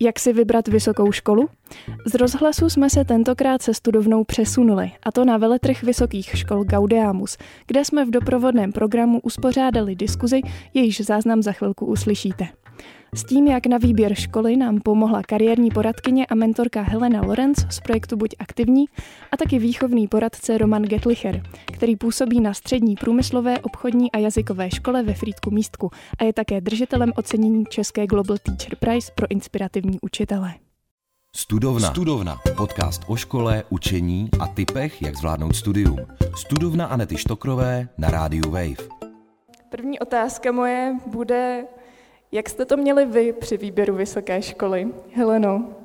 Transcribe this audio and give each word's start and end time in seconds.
Jak 0.00 0.18
si 0.18 0.32
vybrat 0.32 0.68
vysokou 0.68 1.12
školu? 1.12 1.48
Z 2.06 2.14
rozhlasu 2.14 2.70
jsme 2.70 2.90
se 2.90 3.04
tentokrát 3.04 3.62
se 3.62 3.74
studovnou 3.74 4.24
přesunuli, 4.24 4.90
a 5.02 5.12
to 5.12 5.24
na 5.24 5.36
veletrh 5.36 5.82
vysokých 5.82 6.38
škol 6.38 6.64
Gaudeamus, 6.64 7.36
kde 7.66 7.84
jsme 7.84 8.04
v 8.04 8.10
doprovodném 8.10 8.72
programu 8.72 9.20
uspořádali 9.20 9.96
diskuzi, 9.96 10.40
jejíž 10.74 11.00
záznam 11.00 11.42
za 11.42 11.52
chvilku 11.52 11.86
uslyšíte. 11.86 12.48
S 13.14 13.24
tím, 13.24 13.46
jak 13.46 13.66
na 13.66 13.78
výběr 13.78 14.14
školy 14.14 14.56
nám 14.56 14.80
pomohla 14.80 15.22
kariérní 15.22 15.70
poradkyně 15.70 16.26
a 16.26 16.34
mentorka 16.34 16.82
Helena 16.82 17.20
Lorenz 17.20 17.66
z 17.70 17.80
projektu 17.80 18.16
Buď 18.16 18.34
aktivní 18.38 18.84
a 19.32 19.36
taky 19.36 19.58
výchovný 19.58 20.08
poradce 20.08 20.58
Roman 20.58 20.82
Getlicher, 20.82 21.42
který 21.72 21.96
působí 21.96 22.40
na 22.40 22.54
střední 22.54 22.94
průmyslové, 22.94 23.58
obchodní 23.58 24.12
a 24.12 24.18
jazykové 24.18 24.70
škole 24.70 25.02
ve 25.02 25.14
Frýdku 25.14 25.50
Místku 25.50 25.90
a 26.18 26.24
je 26.24 26.32
také 26.32 26.60
držitelem 26.60 27.12
ocenění 27.16 27.64
České 27.64 28.06
Global 28.06 28.36
Teacher 28.42 28.76
Prize 28.76 29.12
pro 29.14 29.30
inspirativní 29.30 29.98
učitele. 30.02 30.54
Studovna. 31.36 31.90
Studovna. 31.90 32.36
Podcast 32.56 33.02
o 33.06 33.16
škole, 33.16 33.62
učení 33.70 34.28
a 34.40 34.46
typech, 34.46 35.02
jak 35.02 35.16
zvládnout 35.16 35.56
studium. 35.56 35.98
Studovna 36.36 36.86
Anety 36.86 37.16
Štokrové 37.16 37.88
na 37.98 38.10
rádiu 38.10 38.50
Wave. 38.50 38.88
První 39.68 39.98
otázka 39.98 40.52
moje 40.52 40.98
bude, 41.06 41.64
jak 42.32 42.48
jste 42.48 42.64
to 42.64 42.76
měli 42.76 43.06
vy 43.06 43.32
při 43.32 43.56
výběru 43.56 43.94
vysoké 43.94 44.42
školy? 44.42 44.88
Heleno. 45.14 45.76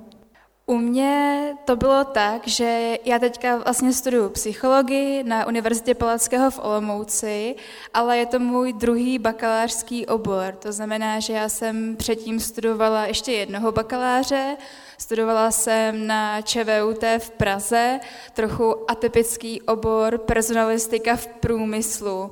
U 0.66 0.78
mě 0.78 1.42
to 1.66 1.76
bylo 1.76 2.04
tak, 2.04 2.48
že 2.48 2.98
já 3.06 3.20
teďka 3.20 3.58
vlastně 3.58 3.94
studuju 3.94 4.30
psychologii 4.30 5.24
na 5.24 5.46
Univerzitě 5.46 5.96
Palackého 5.96 6.52
v 6.52 6.60
Olomouci, 6.64 7.56
ale 7.94 8.18
je 8.18 8.26
to 8.26 8.40
můj 8.40 8.74
druhý 8.74 9.20
bakalářský 9.20 10.06
obor. 10.06 10.54
To 10.60 10.72
znamená, 10.72 11.20
že 11.20 11.34
já 11.34 11.50
jsem 11.50 11.96
předtím 11.96 12.40
studovala 12.40 13.06
ještě 13.06 13.32
jednoho 13.32 13.72
bakaláře, 13.72 14.58
studovala 14.98 15.52
jsem 15.52 16.08
na 16.08 16.42
ČVUT 16.42 17.04
v 17.18 17.30
Praze, 17.30 18.00
trochu 18.34 18.92
atypický 18.92 19.62
obor 19.62 20.18
personalistika 20.18 21.16
v 21.16 21.28
průmyslu 21.28 22.32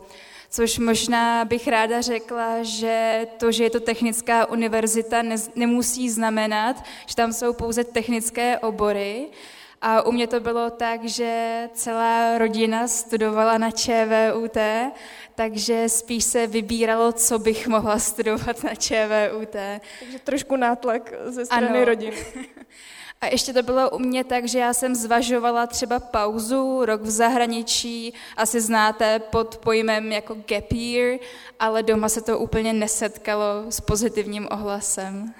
což 0.49 0.79
možná 0.79 1.45
bych 1.45 1.67
ráda 1.67 2.01
řekla, 2.01 2.63
že 2.63 3.27
to, 3.37 3.51
že 3.51 3.63
je 3.63 3.69
to 3.69 3.79
technická 3.79 4.49
univerzita, 4.49 5.21
ne, 5.21 5.35
nemusí 5.55 6.09
znamenat, 6.09 6.83
že 7.05 7.15
tam 7.15 7.33
jsou 7.33 7.53
pouze 7.53 7.83
technické 7.83 8.59
obory. 8.59 9.27
A 9.81 10.01
u 10.01 10.11
mě 10.11 10.27
to 10.27 10.39
bylo 10.39 10.69
tak, 10.69 11.05
že 11.05 11.69
celá 11.73 12.37
rodina 12.37 12.87
studovala 12.87 13.57
na 13.57 13.71
ČVUT, 13.71 14.57
takže 15.35 15.89
spíš 15.89 16.23
se 16.23 16.47
vybíralo, 16.47 17.11
co 17.11 17.39
bych 17.39 17.67
mohla 17.67 17.99
studovat 17.99 18.63
na 18.63 18.75
ČVUT. 18.75 19.55
Takže 19.99 20.19
trošku 20.23 20.55
nátlak 20.55 21.13
ze 21.25 21.45
strany 21.45 21.67
ano. 21.67 21.85
rodiny. 21.85 22.17
A 23.21 23.25
ještě 23.25 23.53
to 23.53 23.63
bylo 23.63 23.89
u 23.89 23.99
mě 23.99 24.23
tak, 24.23 24.47
že 24.47 24.59
já 24.59 24.73
jsem 24.73 24.95
zvažovala 24.95 25.67
třeba 25.67 25.99
pauzu, 25.99 26.85
rok 26.85 27.01
v 27.01 27.09
zahraničí, 27.09 28.13
asi 28.37 28.61
znáte 28.61 29.19
pod 29.19 29.57
pojmem 29.57 30.11
jako 30.11 30.35
gap 30.35 30.71
year, 30.71 31.19
ale 31.59 31.83
doma 31.83 32.09
se 32.09 32.21
to 32.21 32.39
úplně 32.39 32.73
nesetkalo 32.73 33.65
s 33.69 33.81
pozitivním 33.81 34.47
ohlasem. 34.51 35.33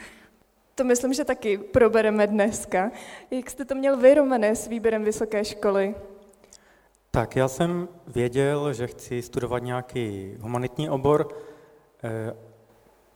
To 0.75 0.83
myslím, 0.83 1.13
že 1.13 1.25
taky 1.25 1.57
probereme 1.57 2.27
dneska. 2.27 2.91
Jak 3.31 3.49
jste 3.49 3.65
to 3.65 3.75
měl 3.75 3.97
vy, 3.97 4.13
Romane, 4.13 4.55
s 4.55 4.67
výběrem 4.67 5.03
vysoké 5.03 5.45
školy? 5.45 5.95
Tak 7.11 7.35
já 7.35 7.47
jsem 7.47 7.87
věděl, 8.07 8.73
že 8.73 8.87
chci 8.87 9.21
studovat 9.21 9.63
nějaký 9.63 10.35
humanitní 10.39 10.89
obor, 10.89 11.27
eh, 12.03 12.48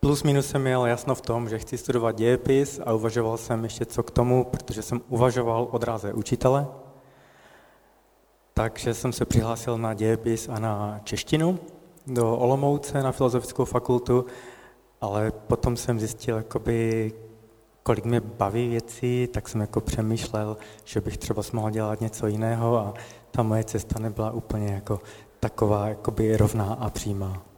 Plus 0.03 0.23
minus 0.23 0.47
jsem 0.47 0.61
měl 0.61 0.85
jasno 0.85 1.15
v 1.15 1.21
tom, 1.21 1.49
že 1.49 1.59
chci 1.59 1.77
studovat 1.77 2.15
dějepis 2.15 2.79
a 2.85 2.93
uvažoval 2.93 3.37
jsem 3.37 3.63
ještě 3.63 3.85
co 3.85 4.03
k 4.03 4.11
tomu, 4.11 4.43
protože 4.43 4.81
jsem 4.81 5.01
uvažoval 5.09 5.67
o 5.71 5.77
dráze 5.77 6.13
učitele. 6.13 6.67
Takže 8.53 8.93
jsem 8.93 9.13
se 9.13 9.25
přihlásil 9.25 9.77
na 9.77 9.93
dějepis 9.93 10.49
a 10.49 10.59
na 10.59 10.99
češtinu 11.03 11.59
do 12.08 12.37
Olomouce 12.37 13.03
na 13.03 13.11
Filozofickou 13.11 13.65
fakultu, 13.65 14.25
ale 15.02 15.31
potom 15.31 15.77
jsem 15.77 15.99
zjistil, 15.99 16.37
jakoby, 16.37 17.13
kolik 17.83 18.05
mě 18.05 18.19
baví 18.19 18.67
věci, 18.67 19.30
tak 19.33 19.49
jsem 19.49 19.61
jako 19.61 19.81
přemýšlel, 19.81 20.58
že 20.83 21.02
bych 21.02 21.17
třeba 21.17 21.43
mohl 21.53 21.71
dělat 21.71 22.02
něco 22.02 22.27
jiného 22.27 22.77
a 22.77 22.93
ta 23.31 23.43
moje 23.43 23.63
cesta 23.63 23.99
nebyla 23.99 24.31
úplně 24.31 24.73
jako 24.73 24.99
taková 25.39 25.87
jakoby 25.87 26.37
rovná 26.37 26.73
a 26.73 26.89
přímá. 26.89 27.52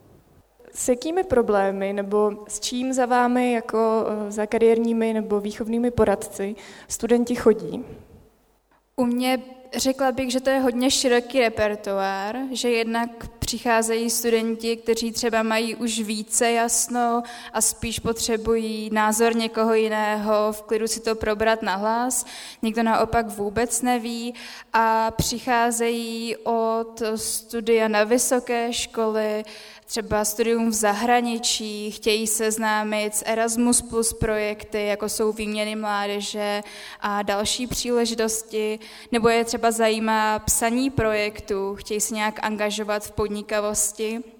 S 0.75 0.89
jakými 0.89 1.23
problémy 1.23 1.93
nebo 1.93 2.45
s 2.47 2.59
čím 2.59 2.93
za 2.93 3.05
vámi 3.05 3.53
jako 3.53 4.05
eh, 4.07 4.31
za 4.31 4.45
kariérními 4.45 5.13
nebo 5.13 5.39
výchovnými 5.39 5.91
poradci 5.91 6.55
studenti 6.87 7.35
chodí? 7.35 7.85
U 8.95 9.05
mě 9.05 9.39
řekla 9.75 10.11
bych, 10.11 10.31
že 10.31 10.39
to 10.39 10.49
je 10.49 10.59
hodně 10.59 10.91
široký 10.91 11.39
repertoár, 11.39 12.37
že 12.51 12.69
jednak 12.69 13.09
přicházejí 13.39 14.09
studenti, 14.09 14.77
kteří 14.77 15.11
třeba 15.11 15.43
mají 15.43 15.75
už 15.75 15.99
více 15.99 16.51
jasno 16.51 17.23
a 17.53 17.61
spíš 17.61 17.99
potřebují 17.99 18.89
názor 18.93 19.35
někoho 19.35 19.73
jiného, 19.73 20.51
v 20.51 20.61
klidu 20.61 20.87
si 20.87 20.99
to 20.99 21.15
probrat 21.15 21.61
na 21.61 21.75
hlas. 21.75 22.25
Někdo 22.61 22.83
naopak 22.83 23.27
vůbec 23.27 23.81
neví 23.81 24.33
a 24.73 25.11
přicházejí 25.11 26.35
od 26.43 27.01
studia 27.15 27.87
na 27.87 28.03
vysoké 28.03 28.73
školy, 28.73 29.43
třeba 29.85 30.25
studium 30.25 30.69
v 30.69 30.73
zahraničí, 30.73 31.91
chtějí 31.91 32.27
se 32.27 32.51
známit 32.51 33.15
s 33.15 33.23
Erasmus 33.25 33.81
Plus 33.81 34.13
projekty, 34.13 34.85
jako 34.85 35.09
jsou 35.09 35.31
výměny 35.31 35.75
mládeže 35.75 36.63
a 37.01 37.21
další 37.21 37.67
příležitosti, 37.67 38.79
nebo 39.11 39.29
je 39.29 39.45
třeba 39.45 39.71
zajímá 39.71 40.39
psaní 40.39 40.89
projektů, 40.89 41.75
chtějí 41.75 42.01
se 42.01 42.15
nějak 42.15 42.39
angažovat 42.43 43.03
v 43.03 43.11
podnikavosti. 43.11 44.34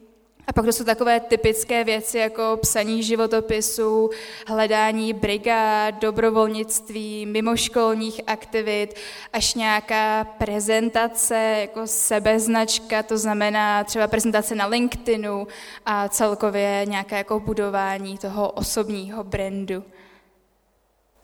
A 0.48 0.54
pak 0.54 0.66
to 0.66 0.72
jsou 0.72 0.84
takové 0.84 1.20
typické 1.20 1.84
věci 1.84 2.18
jako 2.18 2.58
psaní 2.62 3.04
životopisů, 3.04 4.10
hledání 4.48 5.14
brigád, 5.14 5.96
dobrovolnictví, 6.02 7.26
mimoškolních 7.26 8.22
aktivit, 8.28 8.94
až 9.34 9.56
nějaká 9.56 10.24
prezentace 10.24 11.36
jako 11.62 11.88
sebeznačka, 11.88 13.04
to 13.04 13.18
znamená 13.18 13.84
třeba 13.84 14.08
prezentace 14.08 14.56
na 14.56 14.66
LinkedInu 14.66 15.48
a 15.86 16.10
celkově 16.10 16.86
nějaké 16.88 17.18
jako 17.18 17.40
budování 17.40 18.18
toho 18.18 18.52
osobního 18.52 19.24
brandu. 19.24 19.84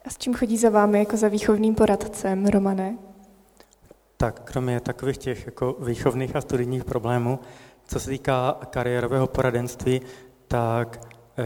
A 0.04 0.10
s 0.10 0.18
čím 0.18 0.34
chodí 0.34 0.56
za 0.56 0.70
vámi 0.70 0.98
jako 0.98 1.16
za 1.16 1.28
výchovným 1.28 1.74
poradcem, 1.74 2.46
Romane? 2.46 2.98
Tak 4.16 4.40
kromě 4.40 4.80
takových 4.80 5.18
těch 5.18 5.46
jako 5.46 5.76
výchovných 5.80 6.36
a 6.36 6.40
studijních 6.40 6.84
problémů, 6.84 7.38
co 7.86 8.00
se 8.00 8.10
týká 8.10 8.56
kariérového 8.70 9.26
poradenství, 9.26 10.00
tak 10.48 11.00
eh, 11.38 11.44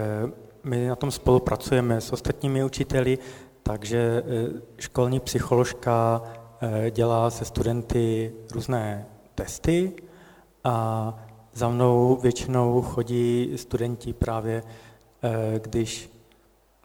my 0.65 0.89
na 0.89 0.97
tom 0.97 1.11
spolupracujeme 1.11 2.01
s 2.01 2.13
ostatními 2.13 2.65
učiteli, 2.65 3.19
takže 3.63 4.23
eh, 4.27 4.61
školní 4.79 5.21
psycholožka 5.21 6.23
eh, 6.61 6.91
dělá 6.91 7.31
se 7.31 7.45
studenty 7.45 8.33
různé 8.53 9.07
testy 9.35 9.93
a 10.65 11.15
za 11.55 11.69
mnou 11.69 12.17
většinou 12.23 12.83
chodí 12.83 13.53
studenti 13.57 14.13
právě, 14.13 14.63
když 15.63 16.16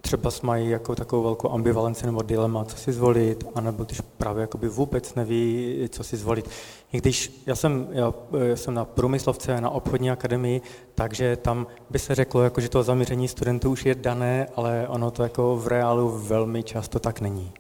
třeba 0.01 0.31
mají 0.41 0.69
jako 0.69 0.95
takovou 0.95 1.23
velkou 1.23 1.50
ambivalenci 1.50 2.06
nebo 2.06 2.22
dilema, 2.22 2.66
co 2.66 2.78
si 2.78 2.94
zvolit, 2.94 3.44
anebo 3.56 3.84
když 3.84 4.01
právě 4.01 4.41
jakoby 4.41 4.69
vůbec 4.69 5.16
neví, 5.16 5.75
co 5.89 6.03
si 6.03 6.17
zvolit. 6.17 6.50
I 6.94 6.97
když 6.97 7.41
já 7.45 7.56
jsem, 7.56 7.88
já, 7.91 8.13
já 8.47 8.56
jsem 8.56 8.73
na 8.73 8.85
průmyslovce, 8.85 9.61
na 9.61 9.69
obchodní 9.69 10.11
akademii, 10.11 10.61
takže 10.95 11.35
tam 11.35 11.67
by 11.90 12.00
se 12.00 12.16
řeklo, 12.16 12.44
jako, 12.44 12.61
že 12.61 12.69
to 12.69 12.84
zaměření 12.84 13.28
studentů 13.28 13.72
už 13.72 13.85
je 13.85 13.95
dané, 13.95 14.47
ale 14.56 14.88
ono 14.88 15.11
to 15.11 15.23
jako 15.23 15.57
v 15.57 15.67
reálu 15.67 16.09
velmi 16.09 16.64
často 16.64 16.99
tak 16.99 17.22
není. 17.22 17.52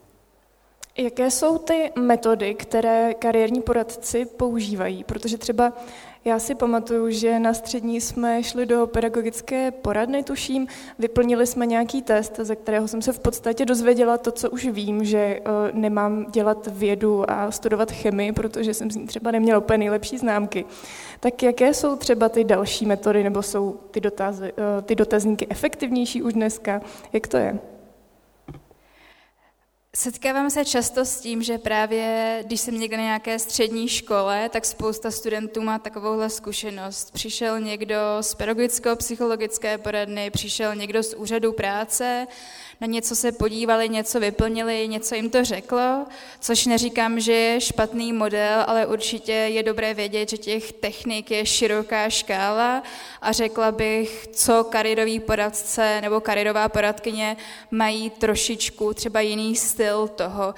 Jaké 0.97 1.31
jsou 1.31 1.57
ty 1.57 1.91
metody, 1.99 2.53
které 2.53 3.13
kariérní 3.13 3.61
poradci 3.61 4.25
používají? 4.25 5.03
Protože 5.03 5.37
třeba 5.37 5.73
já 6.25 6.39
si 6.39 6.55
pamatuju, 6.55 7.09
že 7.09 7.39
na 7.39 7.53
střední 7.53 8.01
jsme 8.01 8.43
šli 8.43 8.65
do 8.65 8.87
pedagogické 8.87 9.71
poradny, 9.71 10.23
tuším, 10.23 10.67
vyplnili 10.99 11.47
jsme 11.47 11.65
nějaký 11.65 12.01
test, 12.01 12.39
ze 12.39 12.55
kterého 12.55 12.87
jsem 12.87 13.01
se 13.01 13.13
v 13.13 13.19
podstatě 13.19 13.65
dozvěděla 13.65 14.17
to, 14.17 14.31
co 14.31 14.49
už 14.49 14.65
vím, 14.65 15.05
že 15.05 15.17
eh, 15.17 15.41
nemám 15.73 16.25
dělat 16.31 16.67
vědu 16.71 17.31
a 17.31 17.51
studovat 17.51 17.91
chemii, 17.91 18.31
protože 18.31 18.73
jsem 18.73 18.91
z 18.91 18.95
ní 18.95 19.07
třeba 19.07 19.31
neměla 19.31 19.59
úplně 19.59 19.77
nejlepší 19.77 20.17
známky. 20.17 20.65
Tak 21.19 21.43
jaké 21.43 21.73
jsou 21.73 21.95
třeba 21.95 22.29
ty 22.29 22.43
další 22.43 22.85
metody, 22.85 23.23
nebo 23.23 23.41
jsou 23.41 23.79
ty, 23.91 24.01
dotazy, 24.01 24.53
eh, 24.57 24.81
ty 24.81 24.95
dotazníky 24.95 25.47
efektivnější 25.49 26.23
už 26.23 26.33
dneska? 26.33 26.81
Jak 27.13 27.27
to 27.27 27.37
je? 27.37 27.59
Setkávám 29.95 30.49
se 30.49 30.65
často 30.65 31.05
s 31.05 31.19
tím, 31.19 31.43
že 31.43 31.57
právě 31.57 32.37
když 32.45 32.61
jsem 32.61 32.79
někde 32.79 32.97
na 32.97 33.03
nějaké 33.03 33.39
střední 33.39 33.87
škole, 33.87 34.49
tak 34.49 34.65
spousta 34.65 35.11
studentů 35.11 35.61
má 35.61 35.79
takovouhle 35.79 36.29
zkušenost. 36.29 37.11
Přišel 37.13 37.59
někdo 37.59 37.95
z 38.21 38.35
pedagogicko-psychologické 38.35 39.77
poradny, 39.77 40.29
přišel 40.29 40.75
někdo 40.75 41.03
z 41.03 41.13
úřadu 41.13 41.53
práce, 41.53 42.27
na 42.81 42.87
něco 42.87 43.15
se 43.15 43.31
podívali, 43.31 43.89
něco 43.89 44.19
vyplnili, 44.19 44.87
něco 44.87 45.15
jim 45.15 45.29
to 45.29 45.45
řeklo, 45.45 46.05
což 46.39 46.65
neříkám, 46.65 47.19
že 47.19 47.33
je 47.33 47.61
špatný 47.61 48.13
model, 48.13 48.63
ale 48.67 48.85
určitě 48.85 49.31
je 49.31 49.63
dobré 49.63 49.93
vědět, 49.93 50.29
že 50.29 50.37
těch 50.37 50.71
technik 50.71 51.31
je 51.31 51.45
široká 51.45 52.09
škála 52.09 52.83
a 53.21 53.31
řekla 53.31 53.71
bych, 53.71 54.27
co 54.33 54.63
kariérový 54.63 55.19
poradce 55.19 56.01
nebo 56.01 56.21
kariérová 56.21 56.69
poradkyně 56.69 57.37
mají 57.71 58.09
trošičku 58.09 58.93
třeba 58.93 59.21
jiný 59.21 59.55
styl 59.55 59.80
toho, 60.07 60.53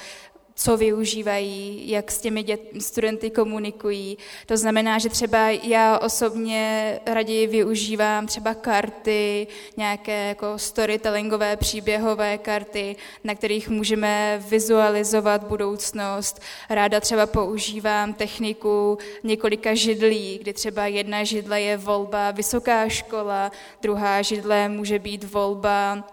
co 0.56 0.78
využívají, 0.78 1.90
jak 1.90 2.12
s 2.12 2.18
těmi 2.18 2.44
dět, 2.44 2.62
studenty 2.80 3.30
komunikují. 3.30 4.18
To 4.46 4.58
znamená, 4.58 5.00
že 5.00 5.10
třeba 5.10 5.50
já 5.50 5.98
osobně 5.98 7.00
raději 7.06 7.48
využívám 7.48 8.28
třeba 8.28 8.54
karty, 8.54 9.48
nějaké 9.78 10.28
jako 10.28 10.60
storytellingové, 10.60 11.58
příběhové 11.58 12.38
karty, 12.38 12.96
na 13.24 13.36
kterých 13.36 13.70
můžeme 13.70 14.44
vizualizovat 14.50 15.44
budoucnost. 15.44 16.42
Ráda 16.70 17.00
třeba 17.00 17.26
používám 17.26 18.14
techniku 18.14 18.98
několika 19.24 19.74
židlí, 19.74 20.40
kdy 20.42 20.54
třeba 20.54 20.88
jedna 20.88 21.24
židle 21.24 21.62
je 21.62 21.78
volba 21.78 22.32
vysoká 22.32 22.90
škola, 22.90 23.52
druhá 23.82 24.22
židle 24.22 24.70
může 24.70 25.00
být 25.00 25.24
volba 25.24 26.04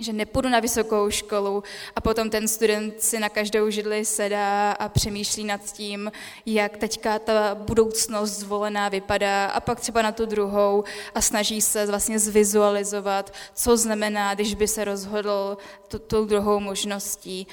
že 0.00 0.12
nepůjdu 0.12 0.48
na 0.48 0.60
vysokou 0.60 1.10
školu 1.10 1.62
a 1.96 2.00
potom 2.00 2.30
ten 2.30 2.48
student 2.48 3.00
si 3.00 3.18
na 3.18 3.28
každou 3.28 3.70
židli 3.70 4.04
sedá 4.04 4.72
a 4.72 4.88
přemýšlí 4.88 5.44
nad 5.44 5.60
tím, 5.72 6.12
jak 6.46 6.76
teďka 6.76 7.18
ta 7.18 7.54
budoucnost 7.54 8.30
zvolená 8.30 8.88
vypadá 8.88 9.46
a 9.46 9.60
pak 9.60 9.80
třeba 9.80 10.02
na 10.02 10.12
tu 10.12 10.26
druhou 10.26 10.84
a 11.14 11.20
snaží 11.20 11.60
se 11.60 11.86
vlastně 11.86 12.18
zvizualizovat, 12.18 13.32
co 13.54 13.76
znamená, 13.76 14.34
když 14.34 14.54
by 14.54 14.68
se 14.68 14.84
rozhodl 14.84 15.58
tou 16.06 16.24
druhou 16.24 16.60
možností 16.60 17.46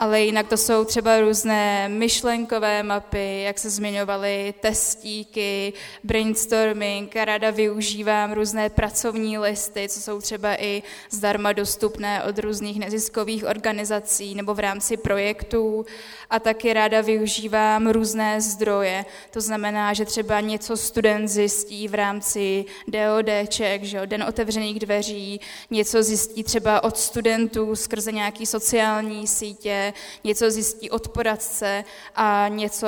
ale 0.00 0.22
jinak 0.22 0.48
to 0.48 0.56
jsou 0.56 0.84
třeba 0.84 1.20
různé 1.20 1.88
myšlenkové 1.88 2.82
mapy, 2.82 3.42
jak 3.42 3.58
se 3.58 3.70
zmiňovaly, 3.70 4.54
testíky, 4.60 5.72
brainstorming, 6.04 7.16
a 7.16 7.24
ráda 7.24 7.50
využívám 7.50 8.32
různé 8.32 8.70
pracovní 8.70 9.38
listy, 9.38 9.88
co 9.88 10.00
jsou 10.00 10.20
třeba 10.20 10.62
i 10.62 10.82
zdarma 11.10 11.52
dostupné 11.52 12.22
od 12.24 12.38
různých 12.38 12.78
neziskových 12.78 13.44
organizací 13.44 14.34
nebo 14.34 14.54
v 14.54 14.58
rámci 14.58 14.96
projektů 14.96 15.86
a 16.30 16.38
taky 16.38 16.72
ráda 16.72 17.00
využívám 17.00 17.88
různé 17.88 18.40
zdroje. 18.40 19.04
To 19.30 19.40
znamená, 19.40 19.92
že 19.92 20.04
třeba 20.04 20.40
něco 20.40 20.76
student 20.76 21.28
zjistí 21.28 21.88
v 21.88 21.94
rámci 21.94 22.64
DODček, 22.88 23.84
že 23.84 24.06
Den 24.06 24.22
otevřených 24.22 24.78
dveří, 24.78 25.40
něco 25.70 26.02
zjistí 26.02 26.44
třeba 26.44 26.84
od 26.84 26.96
studentů 26.96 27.76
skrze 27.76 28.12
nějaký 28.12 28.46
sociální 28.46 29.26
sítě, 29.26 29.89
něco 30.24 30.50
zjistí 30.50 30.90
od 30.90 31.08
poradce 31.08 31.84
a 32.14 32.48
něco 32.48 32.86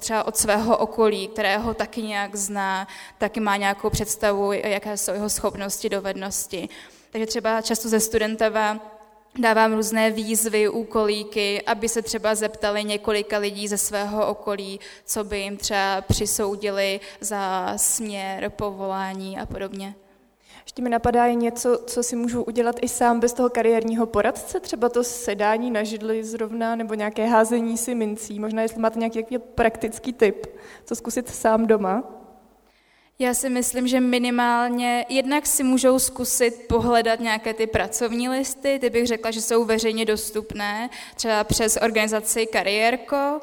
třeba 0.00 0.26
od 0.26 0.36
svého 0.36 0.76
okolí, 0.76 1.28
kterého 1.28 1.74
taky 1.74 2.02
nějak 2.02 2.36
zná, 2.36 2.88
taky 3.18 3.40
má 3.40 3.56
nějakou 3.56 3.90
představu, 3.90 4.52
jaké 4.52 4.96
jsou 4.96 5.12
jeho 5.12 5.30
schopnosti, 5.30 5.88
dovednosti. 5.88 6.68
Takže 7.10 7.26
třeba 7.26 7.62
často 7.62 7.88
ze 7.88 8.00
studentova 8.00 8.78
dávám 9.38 9.72
různé 9.74 10.10
výzvy, 10.10 10.68
úkolíky, 10.68 11.62
aby 11.62 11.88
se 11.88 12.02
třeba 12.02 12.34
zeptali 12.34 12.84
několika 12.84 13.38
lidí 13.38 13.68
ze 13.68 13.78
svého 13.78 14.26
okolí, 14.26 14.80
co 15.04 15.24
by 15.24 15.38
jim 15.38 15.56
třeba 15.56 16.00
přisoudili 16.00 17.00
za 17.20 17.72
směr, 17.76 18.50
povolání 18.50 19.38
a 19.38 19.46
podobně. 19.46 19.94
Ještě 20.74 20.82
mi 20.82 20.90
napadá 20.90 21.26
je 21.26 21.34
něco, 21.34 21.78
co 21.86 22.02
si 22.02 22.16
můžu 22.16 22.42
udělat 22.42 22.76
i 22.82 22.88
sám 22.88 23.20
bez 23.20 23.32
toho 23.32 23.50
kariérního 23.50 24.06
poradce, 24.06 24.60
třeba 24.60 24.88
to 24.88 25.04
sedání 25.04 25.70
na 25.70 25.82
židli 25.82 26.24
zrovna, 26.24 26.76
nebo 26.76 26.94
nějaké 26.94 27.26
házení 27.26 27.78
si 27.78 27.94
mincí. 27.94 28.40
Možná, 28.40 28.62
jestli 28.62 28.80
máte 28.80 28.98
nějaký 28.98 29.38
praktický 29.38 30.12
tip, 30.12 30.46
co 30.84 30.96
zkusit 30.96 31.28
sám 31.28 31.66
doma. 31.66 32.04
Já 33.18 33.34
si 33.34 33.50
myslím, 33.50 33.88
že 33.88 34.00
minimálně 34.00 35.06
jednak 35.08 35.46
si 35.46 35.62
můžou 35.62 35.98
zkusit 35.98 36.66
pohledat 36.68 37.20
nějaké 37.20 37.54
ty 37.54 37.66
pracovní 37.66 38.28
listy, 38.28 38.78
ty 38.78 38.90
bych 38.90 39.06
řekla, 39.06 39.30
že 39.30 39.42
jsou 39.42 39.64
veřejně 39.64 40.04
dostupné, 40.04 40.90
třeba 41.14 41.44
přes 41.44 41.78
organizaci 41.82 42.46
Kariérko, 42.46 43.40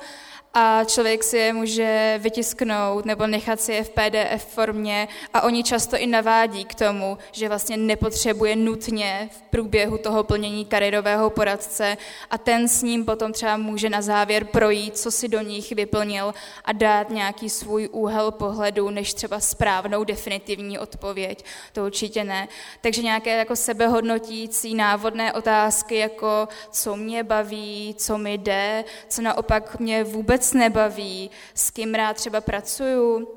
a 0.54 0.84
člověk 0.84 1.24
si 1.24 1.38
je 1.38 1.54
může 1.54 2.20
vytisknout 2.24 3.06
nebo 3.06 3.28
nechat 3.28 3.62
si 3.62 3.74
je 3.74 3.84
v 3.84 3.90
PDF 3.90 4.46
formě 4.46 5.08
a 5.34 5.42
oni 5.42 5.64
často 5.64 5.98
i 5.98 6.08
navádí 6.08 6.66
k 6.66 6.76
tomu, 6.76 7.18
že 7.32 7.50
vlastně 7.50 7.78
nepotřebuje 7.78 8.56
nutně 8.56 9.30
v 9.32 9.42
průběhu 9.42 9.98
toho 9.98 10.24
plnění 10.24 10.66
kariérového 10.66 11.30
poradce 11.30 11.98
a 12.30 12.38
ten 12.38 12.68
s 12.68 12.84
ním 12.84 13.06
potom 13.06 13.34
třeba 13.34 13.58
může 13.58 13.90
na 13.90 14.02
závěr 14.02 14.46
projít, 14.46 14.98
co 14.98 15.12
si 15.12 15.28
do 15.28 15.42
nich 15.42 15.72
vyplnil 15.72 16.34
a 16.66 16.72
dát 16.72 17.10
nějaký 17.10 17.50
svůj 17.50 17.90
úhel 17.92 18.32
pohledu, 18.32 18.90
než 18.90 19.14
třeba 19.14 19.40
správnou 19.40 20.04
definitivní 20.04 20.80
odpověď. 20.80 21.46
To 21.74 21.86
určitě 21.86 22.24
ne. 22.24 22.48
Takže 22.82 23.02
nějaké 23.02 23.38
jako 23.38 23.56
sebehodnotící 23.56 24.76
návodné 24.76 25.34
otázky, 25.34 25.98
jako 25.98 26.48
co 26.72 26.96
mě 26.96 27.24
baví, 27.24 27.96
co 27.98 28.18
mi 28.18 28.34
jde, 28.34 28.84
co 29.10 29.22
naopak 29.22 29.80
mě 29.80 30.04
vůbec 30.04 30.41
vůbec 30.42 30.54
nebaví, 30.54 31.32
s 31.54 31.70
kým 31.72 31.94
rád 31.94 32.16
třeba 32.16 32.42
pracuju, 32.42 33.28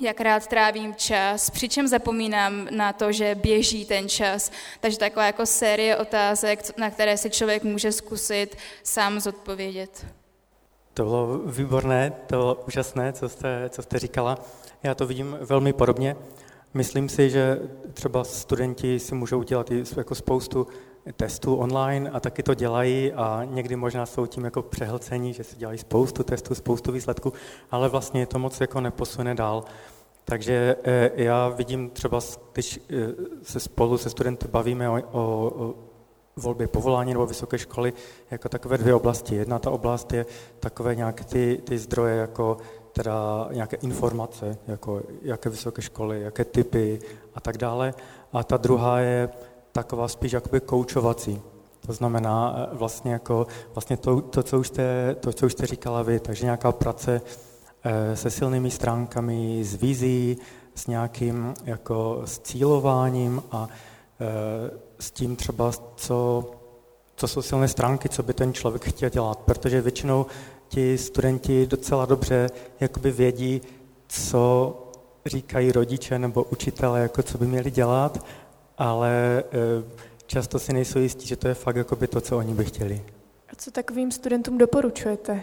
jak 0.00 0.20
rád 0.20 0.46
trávím 0.46 0.94
čas, 0.94 1.50
přičem 1.50 1.88
zapomínám 1.88 2.68
na 2.70 2.92
to, 2.92 3.12
že 3.12 3.34
běží 3.34 3.84
ten 3.84 4.08
čas. 4.08 4.50
Takže 4.80 4.98
taková 4.98 5.26
jako 5.26 5.46
série 5.46 5.96
otázek, 5.96 6.78
na 6.78 6.90
které 6.90 7.16
si 7.16 7.30
člověk 7.30 7.64
může 7.64 7.92
zkusit 7.92 8.56
sám 8.82 9.20
zodpovědět. 9.20 10.06
To 10.94 11.02
bylo 11.02 11.38
výborné, 11.38 12.12
to 12.26 12.36
bylo 12.36 12.54
úžasné, 12.68 13.12
co 13.12 13.28
jste, 13.28 13.68
co 13.68 13.82
jste 13.82 13.98
říkala. 13.98 14.38
Já 14.82 14.94
to 14.94 15.06
vidím 15.06 15.38
velmi 15.40 15.72
podobně. 15.72 16.16
Myslím 16.74 17.08
si, 17.08 17.30
že 17.30 17.58
třeba 17.94 18.24
studenti 18.24 18.98
si 18.98 19.14
můžou 19.14 19.42
dělat 19.42 19.70
jako 19.96 20.14
spoustu 20.14 20.66
testů 21.16 21.56
online 21.56 22.10
a 22.10 22.20
taky 22.20 22.42
to 22.42 22.54
dělají 22.54 23.12
a 23.12 23.44
někdy 23.44 23.76
možná 23.76 24.06
jsou 24.06 24.26
tím 24.26 24.44
jako 24.44 24.62
přehlcení, 24.62 25.32
že 25.32 25.44
si 25.44 25.56
dělají 25.56 25.78
spoustu 25.78 26.22
testů, 26.22 26.54
spoustu 26.54 26.92
výsledků, 26.92 27.32
ale 27.70 27.88
vlastně 27.88 28.26
to 28.26 28.38
moc 28.38 28.60
jako 28.60 28.80
neposune 28.80 29.34
dál. 29.34 29.64
Takže 30.24 30.76
eh, 30.84 31.10
já 31.14 31.48
vidím 31.48 31.90
třeba, 31.90 32.20
když 32.52 32.80
eh, 32.90 32.94
se 33.42 33.60
spolu 33.60 33.98
se 33.98 34.10
studenty 34.10 34.48
bavíme 34.48 34.90
o, 34.90 35.02
o, 35.12 35.74
volbě 36.36 36.68
povolání 36.68 37.12
nebo 37.12 37.26
vysoké 37.26 37.58
školy, 37.58 37.92
jako 38.30 38.48
takové 38.48 38.78
dvě 38.78 38.94
oblasti. 38.94 39.34
Jedna 39.34 39.58
ta 39.58 39.70
oblast 39.70 40.12
je 40.12 40.26
takové 40.60 40.94
nějaké 40.94 41.24
ty, 41.24 41.60
ty 41.64 41.78
zdroje, 41.78 42.16
jako 42.16 42.56
teda 43.02 43.48
nějaké 43.52 43.76
informace, 43.76 44.58
jako 44.66 45.02
jaké 45.22 45.50
vysoké 45.50 45.82
školy, 45.82 46.20
jaké 46.20 46.44
typy 46.44 47.00
a 47.34 47.40
tak 47.40 47.58
dále. 47.58 47.94
A 48.32 48.44
ta 48.44 48.56
druhá 48.56 49.00
je 49.00 49.28
taková 49.72 50.08
spíš 50.08 50.32
jakoby 50.32 50.60
koučovací. 50.60 51.42
To 51.86 51.92
znamená 51.92 52.54
eh, 52.56 52.76
vlastně, 52.76 53.12
jako, 53.12 53.46
vlastně 53.74 53.96
to, 53.96 54.20
to, 54.20 54.42
co 54.42 54.60
už 54.60 54.68
jste, 54.68 55.16
to, 55.20 55.32
co 55.32 55.46
už 55.46 55.52
jste 55.52 55.66
říkala 55.66 56.02
vy, 56.02 56.20
takže 56.20 56.44
nějaká 56.44 56.72
práce 56.72 57.20
eh, 57.84 58.16
se 58.16 58.30
silnými 58.30 58.70
stránkami, 58.70 59.64
s 59.64 59.74
vizí, 59.74 60.36
s 60.74 60.86
nějakým 60.86 61.54
jako 61.64 62.22
s 62.24 62.38
cílováním 62.38 63.42
a 63.50 63.68
eh, 64.20 64.70
s 64.98 65.10
tím 65.10 65.36
třeba, 65.36 65.72
co, 65.96 66.44
co 67.16 67.28
jsou 67.28 67.42
silné 67.42 67.68
stránky, 67.68 68.08
co 68.08 68.22
by 68.22 68.34
ten 68.34 68.52
člověk 68.52 68.84
chtěl 68.84 69.10
dělat, 69.10 69.38
protože 69.38 69.80
většinou 69.80 70.26
ti 70.70 70.98
studenti 70.98 71.66
docela 71.66 72.06
dobře 72.06 72.50
jakoby 72.80 73.10
vědí, 73.10 73.60
co 74.08 74.74
říkají 75.26 75.72
rodiče 75.72 76.18
nebo 76.18 76.44
učitele, 76.44 77.00
jako 77.00 77.22
co 77.22 77.38
by 77.38 77.46
měli 77.46 77.70
dělat 77.70 78.24
ale 78.80 79.42
eh, 79.52 79.82
často 80.26 80.58
si 80.58 80.72
nejsou 80.72 80.98
jistí, 80.98 81.26
že 81.26 81.36
to 81.36 81.48
je 81.48 81.54
fakt 81.54 81.76
jako 81.76 81.96
by 81.96 82.06
to, 82.06 82.20
co 82.20 82.38
oni 82.38 82.54
by 82.54 82.64
chtěli. 82.64 83.02
A 83.52 83.56
co 83.56 83.70
takovým 83.70 84.12
studentům 84.12 84.58
doporučujete? 84.58 85.42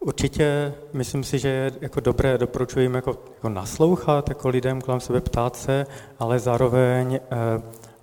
Určitě 0.00 0.74
myslím 0.92 1.24
si, 1.24 1.38
že 1.38 1.48
je 1.48 1.72
jako 1.80 2.00
dobré, 2.00 2.38
doporučuji 2.38 2.92
jako, 2.94 3.18
jako 3.34 3.48
naslouchat, 3.48 4.28
jako 4.28 4.48
lidem 4.48 4.80
kolem 4.80 5.00
sebe 5.00 5.20
ptát 5.20 5.56
se, 5.56 5.86
ale 6.18 6.38
zároveň 6.38 7.14
e, 7.14 7.20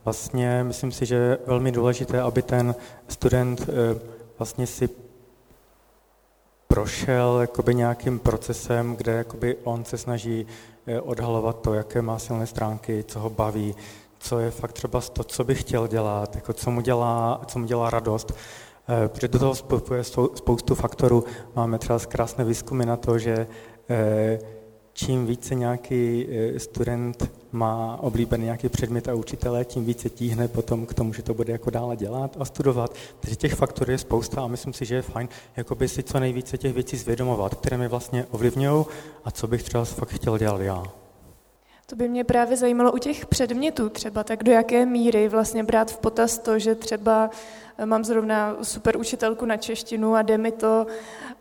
vlastně 0.06 0.64
myslím 0.64 0.92
si, 0.92 1.06
že 1.06 1.16
je 1.16 1.38
velmi 1.46 1.72
důležité, 1.72 2.22
aby 2.22 2.42
ten 2.42 2.76
student 3.08 3.62
e, 3.62 3.66
vlastně 4.40 4.68
si 4.68 4.90
prošel 6.68 7.42
jakoby 7.42 7.76
nějakým 7.76 8.20
procesem, 8.20 8.96
kde 8.96 9.12
jakoby 9.12 9.58
on 9.64 9.86
se 9.86 9.98
snaží 9.98 10.48
odhalovat 11.02 11.62
to, 11.62 11.74
jaké 11.74 12.02
má 12.02 12.20
silné 12.20 12.48
stránky, 12.48 13.04
co 13.08 13.20
ho 13.20 13.30
baví, 13.30 13.76
co 14.20 14.40
je 14.40 14.52
fakt 14.52 14.74
třeba 14.74 15.02
to, 15.02 15.24
co 15.24 15.44
bych 15.44 15.62
chtěl 15.62 15.88
dělat, 15.88 16.36
jako 16.36 16.54
co 16.54 16.72
mu 16.72 16.82
dělá, 16.82 17.42
co 17.48 17.60
mu 17.60 17.66
dělá 17.66 17.90
radost. 17.90 18.34
Eh, 18.90 19.08
protože 19.10 19.28
do 19.28 19.40
toho 19.40 19.54
vstupuje 19.54 20.04
spoustu 20.36 20.76
faktorů. 20.76 21.24
Máme 21.56 21.80
třeba 21.80 22.00
krásné 22.00 22.44
výzkumy 22.44 22.86
na 22.86 22.98
to, 22.98 23.20
že 23.20 23.48
eh, 23.90 24.40
čím 24.94 25.26
více 25.26 25.56
nějaký 25.56 26.28
eh, 26.30 26.60
student 26.60 27.32
má 27.54 27.98
oblíbený 28.02 28.44
nějaký 28.44 28.70
předmět 28.70 29.08
a 29.08 29.14
učitele, 29.14 29.66
tím 29.66 29.86
více 29.86 30.10
tíhne 30.10 30.48
potom 30.48 30.86
k 30.86 30.94
tomu, 30.94 31.14
že 31.14 31.24
to 31.24 31.34
bude 31.34 31.52
jako 31.52 31.70
dále 31.70 31.96
dělat 31.96 32.38
a 32.40 32.46
studovat. 32.46 32.96
Takže 33.20 33.36
těch 33.36 33.56
faktorů 33.56 33.92
je 33.92 33.98
spousta 33.98 34.42
a 34.42 34.48
myslím 34.48 34.74
si, 34.74 34.86
že 34.86 34.96
je 34.96 35.02
fajn 35.02 35.30
jakoby 35.56 35.88
si 35.88 36.04
co 36.04 36.20
nejvíce 36.20 36.58
těch 36.58 36.74
věcí 36.74 36.98
zvědomovat, 36.98 37.56
které 37.56 37.78
mě 37.78 37.88
vlastně 37.88 38.26
ovlivňují 38.32 38.86
a 39.26 39.32
co 39.32 39.48
bych 39.48 39.64
třeba 39.64 39.86
fakt 39.86 40.10
chtěl 40.10 40.38
dělat 40.38 40.62
já. 40.62 41.03
To 41.94 41.98
by 41.98 42.10
mě 42.10 42.24
právě 42.24 42.58
zajímalo 42.58 42.92
u 42.92 42.98
těch 42.98 43.26
předmětů 43.26 43.90
třeba, 43.90 44.24
tak 44.24 44.44
do 44.44 44.52
jaké 44.52 44.86
míry 44.86 45.30
vlastně 45.30 45.64
brát 45.64 45.92
v 45.92 45.98
potaz 45.98 46.38
to, 46.38 46.60
že 46.60 46.76
třeba 46.76 47.30
eh, 47.78 47.86
mám 47.86 48.04
zrovna 48.04 48.58
super 48.62 48.98
učitelku 48.98 49.46
na 49.46 49.58
češtinu 49.58 50.16
a 50.16 50.22
jde 50.22 50.38
mi 50.38 50.52
to, 50.52 50.88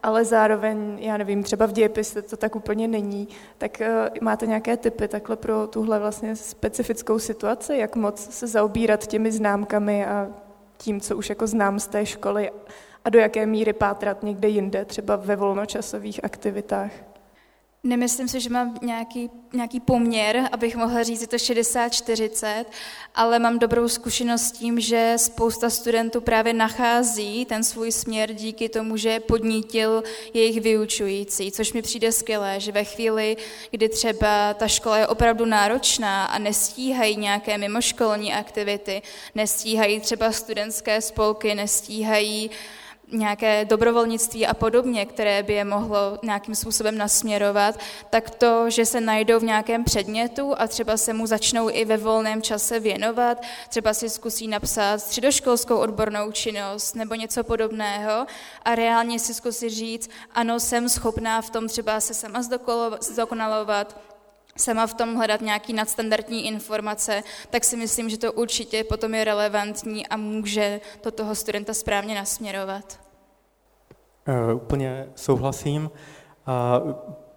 ale 0.03 0.25
zároveň, 0.25 0.99
já 1.01 1.17
nevím, 1.17 1.43
třeba 1.43 1.67
v 1.67 1.73
dějepise 1.73 2.23
to 2.23 2.37
tak 2.37 2.57
úplně 2.57 2.89
není. 2.89 3.29
Tak 3.59 3.81
eh, 3.81 4.11
máte 4.21 4.47
nějaké 4.47 4.77
typy 4.77 5.09
takhle 5.09 5.37
pro 5.37 5.67
tuhle 5.67 5.99
vlastně 5.99 6.37
specifickou 6.37 7.19
situaci, 7.19 7.77
jak 7.77 7.97
moc 7.97 8.35
se 8.35 8.47
zaobírat 8.47 9.07
těmi 9.07 9.33
známkami 9.33 10.07
a 10.07 10.29
tím, 10.77 11.01
co 11.01 11.17
už 11.17 11.29
jako 11.29 11.47
znám 11.47 11.81
z 11.81 11.87
té 11.87 12.07
školy 12.07 12.51
a 13.05 13.11
do 13.11 13.19
jaké 13.19 13.47
míry 13.47 13.73
pátrat 13.73 14.23
někde 14.23 14.49
jinde, 14.49 14.85
třeba 14.85 15.17
ve 15.17 15.37
volnočasových 15.37 16.25
aktivitách? 16.25 17.12
Nemyslím 17.85 18.29
si, 18.29 18.41
že 18.41 18.51
mám 18.51 18.79
nějaký, 18.83 19.31
nějaký 19.53 19.81
poměr, 19.81 20.49
abych 20.53 20.77
mohla 20.77 21.03
říct, 21.03 21.21
že 21.21 21.27
to 21.27 21.37
60-40, 21.37 22.65
ale 23.15 23.39
mám 23.39 23.59
dobrou 23.59 23.89
zkušenost 23.89 24.43
s 24.43 24.53
tím, 24.53 24.81
že 24.81 25.15
spousta 25.17 25.71
studentů 25.71 26.21
právě 26.21 26.53
nachází 26.53 27.45
ten 27.45 27.65
svůj 27.65 27.93
směr 27.93 28.33
díky 28.33 28.69
tomu, 28.69 28.97
že 28.97 29.21
podnítil 29.21 30.03
jejich 30.35 30.61
vyučující, 30.61 31.53
což 31.53 31.73
mi 31.73 31.83
přijde 31.83 32.13
skvělé, 32.13 32.61
že 32.61 32.73
ve 32.73 32.85
chvíli, 32.85 33.37
kdy 33.71 33.89
třeba 33.89 34.55
ta 34.55 34.69
škola 34.69 34.99
je 34.99 35.07
opravdu 35.07 35.45
náročná 35.45 36.25
a 36.25 36.39
nestíhají 36.39 37.17
nějaké 37.17 37.59
mimoškolní 37.59 38.33
aktivity, 38.33 39.03
nestíhají 39.35 40.01
třeba 40.01 40.33
studentské 40.33 41.01
spolky, 41.01 41.55
nestíhají 41.55 42.49
uh, 42.49 42.57
nějaké 43.13 43.65
dobrovolnictví 43.65 44.47
a 44.47 44.55
podobně, 44.55 45.07
které 45.07 45.43
by 45.43 45.53
je 45.53 45.65
mohlo 45.65 46.19
nějakým 46.23 46.55
způsobem 46.55 46.99
nasměrovat, 46.99 47.79
tak 48.11 48.31
to, 48.31 48.71
že 48.71 48.87
se 48.87 49.01
najdou 49.01 49.39
v 49.39 49.45
nějakém 49.45 49.85
předmětu 49.85 50.55
a 50.59 50.67
třeba 50.67 50.97
se 50.97 51.13
mu 51.13 51.27
začnou 51.27 51.71
i 51.71 51.85
ve 51.85 51.97
volném 51.97 52.43
čase 52.43 52.81
věnovat, 52.81 53.43
třeba 53.69 53.95
si 53.95 54.11
zkusí 54.11 54.49
napsat 54.49 54.99
středoškolskou 54.99 55.77
odbornou 55.77 56.33
činnost 56.33 56.95
nebo 56.95 57.15
něco 57.15 57.45
podobného 57.45 58.27
a 58.63 58.75
reálně 58.75 59.19
si 59.19 59.35
zkusí 59.35 59.69
říct, 59.69 60.11
ano, 60.35 60.61
jsem 60.61 60.89
schopná 60.89 61.41
v 61.43 61.51
tom 61.51 61.69
třeba 61.69 62.01
se 62.01 62.15
sama 62.15 62.41
zdokonalovat, 63.01 64.01
sama 64.57 64.87
v 64.87 64.95
tom 64.95 65.15
hledat 65.15 65.41
nějaký 65.41 65.73
nadstandardní 65.73 66.47
informace, 66.47 67.23
tak 67.51 67.65
si 67.65 67.77
myslím, 67.77 68.11
že 68.11 68.19
to 68.19 68.33
určitě 68.33 68.85
potom 68.85 69.15
je 69.15 69.25
relevantní 69.25 70.07
a 70.07 70.17
může 70.17 70.81
to 71.01 71.11
toho 71.11 71.35
studenta 71.35 71.75
správně 71.75 72.15
nasměrovat. 72.15 73.02
Uh, 74.29 74.57
úplně 74.57 75.09
souhlasím. 75.15 75.91
A 76.47 76.81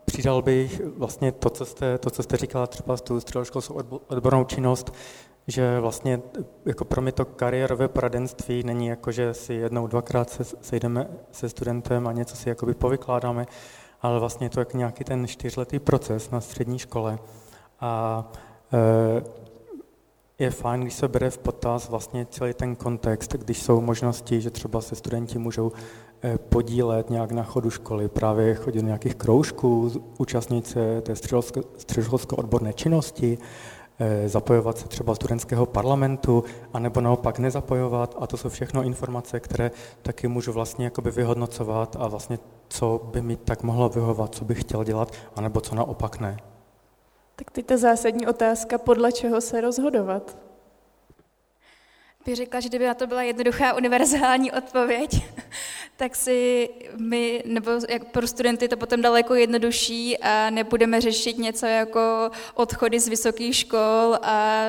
přidal 0.06 0.42
bych 0.42 0.82
vlastně 0.98 1.32
to, 1.32 1.50
co 1.50 1.66
jste, 1.66 1.98
to, 1.98 2.10
co 2.10 2.24
jste 2.24 2.38
říkala 2.38 2.68
třeba 2.68 2.98
tu 2.98 3.20
středoškolskou 3.20 3.74
odbornou 4.08 4.44
činnost, 4.44 4.94
že 5.48 5.80
vlastně 5.80 6.22
jako 6.66 6.86
pro 6.86 7.02
mě 7.02 7.12
to 7.12 7.26
kariérové 7.26 7.88
poradenství 7.88 8.64
není 8.64 8.88
jako, 8.88 9.12
že 9.12 9.34
si 9.34 9.54
jednou, 9.54 9.88
dvakrát 9.88 10.30
se 10.30 10.44
sejdeme 10.62 11.08
se 11.32 11.50
studentem 11.50 12.08
a 12.08 12.12
něco 12.12 12.36
si 12.36 12.50
jakoby 12.50 12.74
povykládáme, 12.74 13.46
ale 14.02 14.20
vlastně 14.20 14.46
je 14.46 14.50
to 14.50 14.64
nějaký 14.74 15.04
ten 15.04 15.28
čtyřletý 15.28 15.80
proces 15.80 16.30
na 16.30 16.42
střední 16.42 16.80
škole. 16.80 17.20
A 17.80 18.24
e, 18.74 19.24
je 20.40 20.52
fajn, 20.52 20.82
když 20.82 20.94
se 20.94 21.08
bere 21.08 21.30
v 21.30 21.38
potaz 21.38 21.90
vlastně 21.90 22.26
celý 22.26 22.54
ten 22.54 22.76
kontext, 22.76 23.34
když 23.34 23.64
jsou 23.64 23.82
možnosti, 23.82 24.42
že 24.42 24.50
třeba 24.50 24.82
se 24.82 24.96
studenti 24.96 25.40
můžou 25.40 25.72
podílet 26.50 27.10
nějak 27.10 27.32
na 27.32 27.44
chodu 27.44 27.70
školy, 27.70 28.08
právě 28.08 28.56
chodit 28.56 28.80
do 28.80 28.86
nějakých 28.86 29.16
kroužků, 29.16 29.92
účastnit 30.18 30.68
se 30.68 31.02
té 31.02 31.16
středoškolské 31.78 32.36
odborné 32.36 32.74
činnosti, 32.74 33.38
e, 34.00 34.30
zapojovat 34.30 34.78
se 34.78 34.88
třeba 34.88 35.16
studentského 35.16 35.66
parlamentu, 35.66 36.44
anebo 36.74 37.02
naopak 37.02 37.40
nezapojovat. 37.40 38.16
A 38.20 38.28
to 38.28 38.38
jsou 38.38 38.50
všechno 38.50 38.84
informace, 38.84 39.40
které 39.40 39.72
taky 40.02 40.28
můžu 40.28 40.54
vlastně 40.54 40.86
jakoby 40.86 41.12
vyhodnocovat 41.12 41.96
a 42.00 42.08
vlastně 42.08 42.40
co 42.68 43.10
by 43.12 43.22
mi 43.22 43.36
tak 43.36 43.64
mohlo 43.64 43.90
vyhovovat, 43.90 44.36
co 44.36 44.46
bych 44.46 44.62
chtěl 44.62 44.84
dělat, 44.84 45.12
anebo 45.36 45.62
co 45.62 45.76
naopak 45.76 46.20
ne. 46.20 46.38
Tak 47.36 47.52
teď 47.52 47.66
ta 47.66 47.78
zásadní 47.78 48.28
otázka, 48.28 48.78
podle 48.78 49.12
čeho 49.12 49.42
se 49.42 49.62
rozhodovat? 49.62 50.38
Bych 52.26 52.36
řekla, 52.36 52.60
že 52.60 52.70
kdyby 52.70 52.86
na 52.86 52.94
to 52.94 53.08
byla 53.08 53.24
jednoduchá 53.24 53.74
univerzální 53.74 54.52
odpověď, 54.52 55.10
tak 55.98 56.16
si 56.16 56.70
my, 56.98 57.44
nebo 57.46 57.72
jak 57.90 58.06
pro 58.06 58.28
studenty 58.28 58.68
to 58.68 58.78
potom 58.78 59.02
daleko 59.02 59.36
jednodušší 59.36 60.18
a 60.18 60.50
nebudeme 60.50 61.02
řešit 61.02 61.38
něco 61.38 61.66
jako 61.66 62.32
odchody 62.54 63.00
z 63.00 63.08
vysokých 63.08 63.56
škol 63.56 64.18
a 64.22 64.64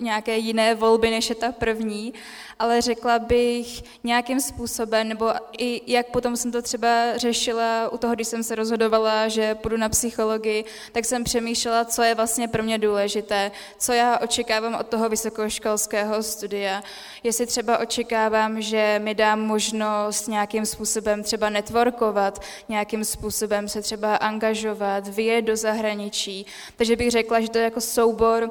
nějaké 0.00 0.36
jiné 0.36 0.74
volby, 0.74 1.10
než 1.10 1.28
je 1.28 1.34
ta 1.34 1.52
první, 1.52 2.14
ale 2.60 2.80
řekla 2.80 3.18
bych 3.18 3.82
nějakým 4.04 4.40
způsobem, 4.40 5.08
nebo 5.08 5.32
i 5.58 5.92
jak 5.92 6.06
potom 6.06 6.36
jsem 6.36 6.52
to 6.52 6.62
třeba 6.62 7.16
řešila 7.16 7.88
u 7.88 7.98
toho, 7.98 8.14
když 8.14 8.28
jsem 8.28 8.42
se 8.42 8.54
rozhodovala, 8.54 9.28
že 9.28 9.54
půjdu 9.54 9.76
na 9.76 9.88
psychologii, 9.88 10.64
tak 10.92 11.04
jsem 11.04 11.24
přemýšlela, 11.24 11.84
co 11.84 12.02
je 12.02 12.14
vlastně 12.14 12.48
pro 12.48 12.62
mě 12.62 12.78
důležité, 12.78 13.50
co 13.78 13.92
já 13.92 14.18
očekávám 14.18 14.74
od 14.74 14.86
toho 14.86 15.08
vysokoškolského 15.08 16.22
studia. 16.22 16.82
Jestli 17.22 17.46
třeba 17.46 17.78
očekávám, 17.78 18.60
že 18.60 19.00
mi 19.02 19.14
dá 19.14 19.36
možnost 19.36 20.28
nějakým 20.28 20.66
způsobem 20.66 21.22
třeba 21.22 21.50
networkovat, 21.50 22.42
nějakým 22.68 23.04
způsobem 23.04 23.68
se 23.68 23.82
třeba 23.82 24.16
angažovat, 24.16 25.08
vyjet 25.08 25.44
do 25.44 25.56
zahraničí. 25.56 26.46
Takže 26.76 26.96
bych 26.96 27.10
řekla, 27.10 27.40
že 27.40 27.50
to 27.50 27.58
je 27.58 27.64
jako 27.64 27.80
soubor 27.80 28.50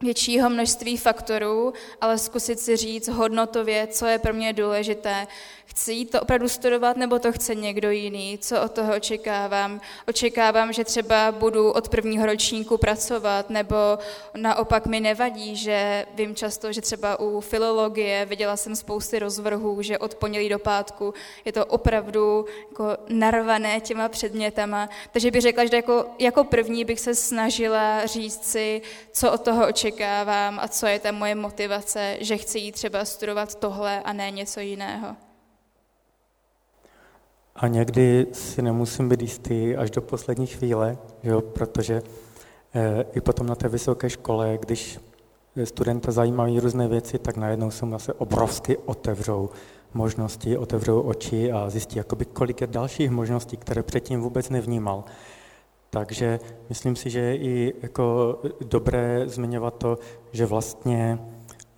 většího 0.00 0.50
množství 0.50 0.96
faktorů, 0.96 1.72
ale 2.00 2.18
zkusit 2.18 2.60
si 2.60 2.76
říct 2.76 3.08
hodnotově, 3.08 3.86
co 3.86 4.06
je 4.06 4.18
pro 4.18 4.34
mě 4.34 4.52
důležité, 4.52 5.26
Chci 5.66 5.92
jít 5.92 6.10
to 6.10 6.20
opravdu 6.20 6.48
studovat, 6.48 6.96
nebo 6.96 7.18
to 7.18 7.32
chce 7.32 7.54
někdo 7.54 7.90
jiný? 7.90 8.38
Co 8.38 8.62
od 8.62 8.72
toho 8.72 8.96
očekávám? 8.96 9.80
Očekávám, 10.08 10.72
že 10.72 10.84
třeba 10.84 11.32
budu 11.32 11.70
od 11.70 11.88
prvního 11.88 12.26
ročníku 12.26 12.78
pracovat, 12.78 13.50
nebo 13.50 13.76
naopak 14.36 14.86
mi 14.86 15.00
nevadí, 15.00 15.56
že 15.56 16.06
vím 16.14 16.34
často, 16.34 16.72
že 16.72 16.80
třeba 16.80 17.20
u 17.20 17.40
filologie 17.40 18.26
viděla 18.26 18.56
jsem 18.56 18.76
spousty 18.76 19.18
rozvrhů, 19.18 19.82
že 19.82 19.98
od 19.98 20.14
pondělí 20.14 20.48
do 20.48 20.58
pátku 20.58 21.14
je 21.44 21.52
to 21.52 21.66
opravdu 21.66 22.46
jako 22.68 22.96
narvané 23.08 23.80
těma 23.80 24.08
předmětama. 24.08 24.88
Takže 25.12 25.30
bych 25.30 25.42
řekla, 25.42 25.64
že 25.64 25.76
jako, 25.76 26.06
jako 26.18 26.44
první 26.44 26.84
bych 26.84 27.00
se 27.00 27.14
snažila 27.14 28.06
říct 28.06 28.44
si, 28.44 28.82
co 29.12 29.32
od 29.32 29.40
toho 29.40 29.68
očekávám 29.68 30.58
a 30.60 30.68
co 30.68 30.86
je 30.86 30.98
ta 30.98 31.12
moje 31.12 31.34
motivace, 31.34 32.16
že 32.20 32.36
chci 32.36 32.58
jít 32.58 32.72
třeba 32.72 33.04
studovat 33.04 33.54
tohle 33.54 34.00
a 34.02 34.12
ne 34.12 34.30
něco 34.30 34.60
jiného. 34.60 35.16
A 37.56 37.68
někdy 37.68 38.26
si 38.32 38.62
nemusím 38.62 39.08
být 39.08 39.22
jistý 39.22 39.76
až 39.76 39.90
do 39.90 40.02
poslední 40.02 40.46
chvíle, 40.46 40.98
jo, 41.22 41.40
protože 41.40 42.02
e, 42.74 43.04
i 43.12 43.20
potom 43.20 43.46
na 43.46 43.54
té 43.54 43.68
vysoké 43.68 44.10
škole, 44.10 44.58
když 44.60 45.00
studenta 45.64 46.12
zajímají 46.12 46.60
různé 46.60 46.88
věci, 46.88 47.18
tak 47.18 47.36
najednou 47.36 47.70
se 47.70 47.86
mu 47.86 47.92
zase 47.92 48.12
obrovsky 48.12 48.76
otevřou 48.76 49.50
možnosti, 49.94 50.58
otevřou 50.58 51.00
oči 51.00 51.52
a 51.52 51.70
zjistí, 51.70 51.98
jakoby, 51.98 52.24
kolik 52.24 52.60
je 52.60 52.66
dalších 52.66 53.10
možností, 53.10 53.56
které 53.56 53.82
předtím 53.82 54.20
vůbec 54.20 54.50
nevnímal. 54.50 55.04
Takže 55.90 56.40
myslím 56.68 56.96
si, 56.96 57.10
že 57.10 57.20
je 57.20 57.36
i 57.36 57.74
jako 57.82 58.38
dobré 58.60 59.22
zmiňovat 59.28 59.74
to, 59.74 59.98
že 60.32 60.46
vlastně 60.46 61.18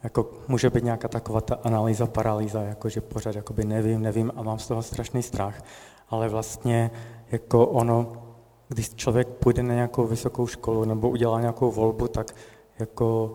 jako 0.07 0.31
může 0.49 0.71
být 0.71 0.85
nějaká 0.85 1.09
taková 1.09 1.41
ta 1.41 1.55
analýza, 1.55 2.07
paralýza, 2.07 2.63
jako 2.63 2.89
že 2.89 3.01
pořád 3.01 3.37
jakoby 3.37 3.65
nevím, 3.65 4.03
nevím 4.03 4.33
a 4.37 4.43
mám 4.43 4.59
z 4.59 4.69
toho 4.69 4.83
strašný 4.83 5.23
strach. 5.23 5.63
Ale 6.09 6.29
vlastně 6.29 6.91
jako 7.33 7.67
ono, 7.67 8.13
když 8.69 8.95
člověk 8.95 9.29
půjde 9.29 9.63
na 9.63 9.75
nějakou 9.75 10.07
vysokou 10.07 10.47
školu 10.47 10.85
nebo 10.85 11.09
udělá 11.09 11.41
nějakou 11.41 11.71
volbu, 11.71 12.09
tak 12.09 12.35
jako 12.79 13.35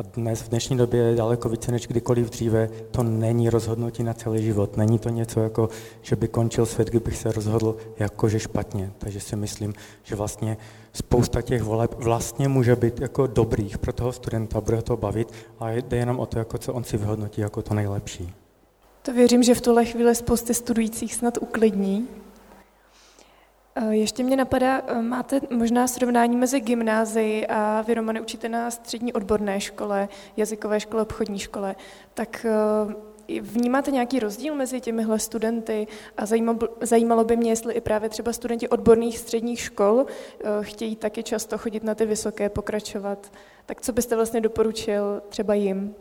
a 0.00 0.02
dnes 0.02 0.42
v 0.42 0.48
dnešní 0.48 0.76
době 0.76 1.14
daleko 1.14 1.48
více 1.48 1.72
než 1.72 1.86
kdykoliv 1.86 2.30
dříve 2.30 2.68
to 2.90 3.02
není 3.02 3.50
rozhodnutí 3.50 4.02
na 4.02 4.14
celý 4.14 4.42
život. 4.42 4.76
Není 4.76 4.98
to 4.98 5.08
něco 5.08 5.40
jako, 5.40 5.68
že 6.02 6.16
by 6.16 6.28
končil 6.28 6.66
svět, 6.66 6.88
kdybych 6.88 7.16
se 7.16 7.32
rozhodl 7.32 7.76
jakože 7.98 8.40
špatně. 8.40 8.92
Takže 8.98 9.20
si 9.20 9.36
myslím, 9.36 9.74
že 10.02 10.16
vlastně 10.16 10.56
spousta 10.92 11.42
těch 11.42 11.62
voleb 11.62 11.94
vlastně 11.98 12.48
může 12.48 12.76
být 12.76 13.00
jako 13.00 13.26
dobrých 13.26 13.78
pro 13.78 13.92
toho 13.92 14.12
studenta, 14.12 14.60
bude 14.60 14.82
to 14.82 14.96
bavit, 14.96 15.32
a 15.58 15.70
jde 15.70 15.96
jenom 15.96 16.20
o 16.20 16.26
to, 16.26 16.38
jako 16.38 16.58
co 16.58 16.72
on 16.72 16.84
si 16.84 16.96
vyhodnotí 16.96 17.40
jako 17.40 17.62
to 17.62 17.74
nejlepší. 17.74 18.32
To 19.02 19.12
věřím, 19.12 19.42
že 19.42 19.54
v 19.54 19.60
tuhle 19.60 19.84
chvíli 19.84 20.14
spousty 20.14 20.54
studujících 20.54 21.14
snad 21.14 21.38
uklidní. 21.40 22.08
Eh, 23.74 23.94
ještě 23.94 24.22
mě 24.22 24.36
napadá, 24.36 24.82
eh, 24.86 25.02
máte 25.02 25.40
možná 25.50 25.86
srovnání 25.86 26.36
mezi 26.36 26.60
gymnázií 26.60 27.46
a 27.46 27.82
vy, 27.86 27.94
Romane, 27.94 28.20
učíte 28.20 28.48
na 28.48 28.70
střední 28.70 29.12
odborné 29.12 29.60
škole, 29.60 30.08
jazykové 30.36 30.80
škole, 30.80 31.02
obchodní 31.02 31.38
škole. 31.38 31.76
Tak 32.14 32.46
eh, 32.48 33.40
vnímáte 33.40 33.90
nějaký 33.90 34.20
rozdíl 34.20 34.54
mezi 34.54 34.80
těmihle 34.80 35.18
studenty 35.18 35.86
a 36.16 36.26
zajímalo 36.80 37.24
by 37.24 37.36
mě, 37.36 37.50
jestli 37.50 37.74
i 37.74 37.80
právě 37.80 38.08
třeba 38.08 38.32
studenti 38.32 38.68
odborných 38.68 39.18
středních 39.18 39.60
škol 39.60 40.06
chtějí 40.60 40.96
taky 40.96 41.22
často 41.22 41.58
chodit 41.58 41.84
na 41.84 41.94
ty 41.94 42.06
vysoké, 42.06 42.48
pokračovat. 42.48 43.32
Tak 43.66 43.80
co 43.80 43.92
byste 43.92 44.16
vlastně 44.16 44.40
doporučil 44.40 45.22
třeba 45.28 45.54
jim? 45.54 45.94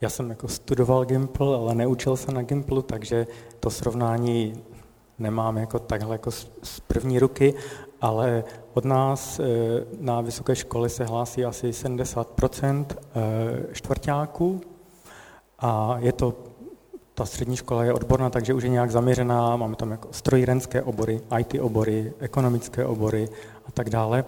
Já 0.00 0.10
jsem 0.10 0.30
jako 0.30 0.48
studoval 0.48 1.04
Gimpl, 1.04 1.44
ale 1.44 1.74
neučil 1.74 2.16
se 2.16 2.32
na 2.32 2.42
Gimplu, 2.42 2.82
takže 2.82 3.26
to 3.60 3.70
srovnání 3.70 4.64
nemám 5.22 5.56
jako 5.56 5.78
takhle 5.78 6.14
jako 6.14 6.30
z 6.62 6.80
první 6.86 7.18
ruky, 7.18 7.54
ale 8.00 8.44
od 8.74 8.84
nás 8.84 9.40
eh, 9.40 9.44
na 10.00 10.20
vysoké 10.20 10.56
školy 10.56 10.90
se 10.90 11.04
hlásí 11.04 11.44
asi 11.44 11.72
70 11.72 12.40
eh, 12.62 12.82
čtvrtáků 13.72 14.60
a 15.58 15.96
je 15.98 16.12
to, 16.12 16.34
ta 17.14 17.26
střední 17.26 17.56
škola 17.56 17.84
je 17.84 17.92
odborná, 17.92 18.30
takže 18.30 18.54
už 18.54 18.62
je 18.62 18.68
nějak 18.68 18.90
zaměřená, 18.90 19.56
máme 19.56 19.76
tam 19.76 19.90
jako 19.90 20.08
strojírenské 20.10 20.82
obory, 20.82 21.20
IT 21.38 21.54
obory, 21.60 22.12
ekonomické 22.18 22.86
obory 22.86 23.28
a 23.66 23.72
tak 23.72 23.90
dále. 23.90 24.24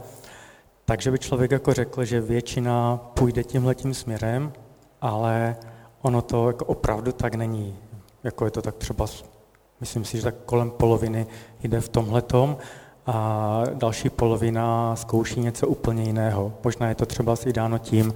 Takže 0.84 1.10
by 1.10 1.18
člověk 1.18 1.50
jako 1.50 1.74
řekl, 1.74 2.04
že 2.04 2.20
většina 2.20 2.96
půjde 2.96 3.44
tímhletím 3.44 3.94
směrem, 3.94 4.52
ale 5.00 5.56
ono 6.02 6.22
to 6.22 6.46
jako 6.46 6.64
opravdu 6.64 7.12
tak 7.12 7.34
není. 7.34 7.78
Jako 8.24 8.44
je 8.44 8.50
to 8.50 8.62
tak 8.62 8.74
třeba 8.74 9.06
Myslím 9.84 10.04
si, 10.04 10.16
že 10.16 10.22
tak 10.22 10.34
kolem 10.46 10.70
poloviny 10.70 11.26
jde 11.62 11.80
v 11.80 11.88
tomhletom 11.88 12.56
a 13.06 13.62
další 13.74 14.10
polovina 14.10 14.96
zkouší 14.96 15.40
něco 15.40 15.68
úplně 15.68 16.02
jiného. 16.02 16.52
Možná 16.64 16.88
je 16.88 16.94
to 16.94 17.06
třeba 17.06 17.36
i 17.46 17.52
dáno 17.52 17.78
tím, 17.78 18.14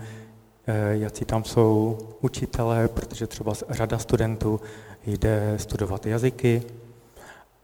eh, 0.67 0.97
jaký 0.97 1.25
tam 1.25 1.45
jsou 1.45 1.99
učitelé, 2.21 2.89
protože 2.89 3.27
třeba 3.27 3.53
řada 3.71 3.99
studentů 3.99 4.61
jde 5.07 5.55
studovat 5.57 6.07
jazyky 6.07 6.63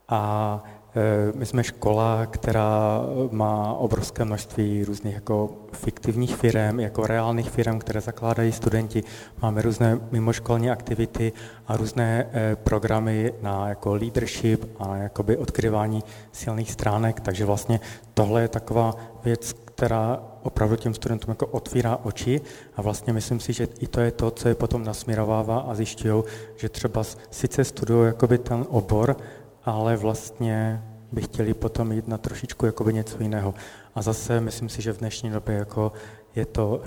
a 0.08 0.62
my 1.34 1.46
jsme 1.46 1.64
škola, 1.64 2.26
která 2.26 3.00
má 3.30 3.72
obrovské 3.72 4.24
množství 4.24 4.84
různých 4.84 5.14
jako 5.14 5.50
fiktivních 5.72 6.36
firm, 6.36 6.80
jako 6.80 7.06
reálných 7.06 7.50
firm, 7.50 7.78
které 7.78 8.00
zakládají 8.00 8.52
studenti. 8.52 9.04
Máme 9.42 9.62
různé 9.62 10.00
mimoškolní 10.10 10.70
aktivity 10.70 11.32
a 11.66 11.76
různé 11.76 12.26
eh, 12.32 12.56
programy 12.56 13.32
na 13.42 13.68
jako 13.68 13.94
leadership 13.94 14.64
a 14.78 14.96
jakoby 14.96 15.36
odkryvání 15.36 16.02
silných 16.32 16.72
stránek, 16.72 17.20
takže 17.20 17.44
vlastně 17.44 17.80
tohle 18.14 18.42
je 18.42 18.48
taková 18.48 18.96
věc, 19.24 19.52
která 19.52 20.20
opravdu 20.42 20.76
těm 20.76 20.94
studentům 20.94 21.30
jako 21.30 21.46
otvírá 21.46 21.98
oči 22.02 22.40
a 22.76 22.82
vlastně 22.82 23.12
myslím 23.12 23.40
si, 23.40 23.52
že 23.52 23.68
i 23.80 23.86
to 23.86 24.00
je 24.00 24.10
to, 24.10 24.30
co 24.30 24.48
je 24.48 24.54
potom 24.54 24.84
nasměrovává 24.84 25.58
a 25.58 25.74
zjišťují, 25.74 26.22
že 26.56 26.68
třeba 26.68 27.04
sice 27.30 27.64
studují 27.64 28.06
jakoby 28.06 28.38
ten 28.38 28.64
obor, 28.68 29.16
ale 29.64 29.96
vlastně 29.96 30.82
by 31.12 31.22
chtěli 31.22 31.54
potom 31.54 31.92
jít 31.92 32.08
na 32.08 32.18
trošičku 32.18 32.66
jakoby 32.66 32.94
něco 32.94 33.22
jiného. 33.22 33.54
A 33.94 34.02
zase 34.02 34.40
myslím 34.40 34.68
si, 34.68 34.82
že 34.82 34.92
v 34.92 34.98
dnešní 34.98 35.30
době 35.30 35.54
jako 35.54 35.92
je 36.36 36.46
to 36.46 36.82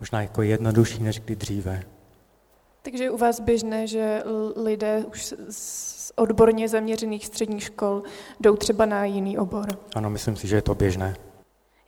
možná 0.00 0.22
jako 0.22 0.42
jednodušší 0.42 1.02
než 1.02 1.20
kdy 1.20 1.36
dříve. 1.36 1.82
Takže 2.82 3.04
je 3.04 3.10
u 3.10 3.16
vás 3.16 3.40
běžné, 3.40 3.86
že 3.86 4.22
lidé 4.56 5.04
už 5.08 5.34
z 5.50 6.12
odborně 6.16 6.68
zaměřených 6.68 7.26
středních 7.26 7.62
škol 7.62 8.02
jdou 8.40 8.56
třeba 8.56 8.86
na 8.86 9.04
jiný 9.04 9.38
obor? 9.38 9.66
Ano, 9.94 10.10
myslím 10.10 10.36
si, 10.36 10.48
že 10.48 10.56
je 10.56 10.62
to 10.62 10.74
běžné. 10.74 11.16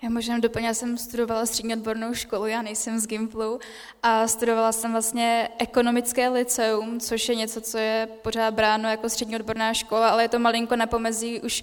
Já 0.03 0.11
možná 0.11 0.39
doplně, 0.39 0.67
já 0.67 0.75
jsem 0.75 0.99
studovala 0.99 1.47
střední 1.47 1.73
odbornou 1.75 2.15
školu, 2.15 2.47
já 2.47 2.63
nejsem 2.63 2.99
z 2.99 3.07
Gimplu 3.07 3.59
a 4.03 4.29
studovala 4.29 4.73
jsem 4.73 4.93
vlastně 4.93 5.49
ekonomické 5.59 6.29
liceum, 6.29 7.01
což 7.01 7.29
je 7.29 7.35
něco, 7.35 7.61
co 7.61 7.79
je 7.79 8.09
pořád 8.23 8.55
bráno 8.55 8.89
jako 8.89 9.09
střední 9.09 9.37
odborná 9.37 9.75
škola, 9.75 10.09
ale 10.09 10.25
je 10.25 10.29
to 10.29 10.39
malinko 10.39 10.77
na 10.77 10.87
pomezí 10.87 11.41
už 11.41 11.63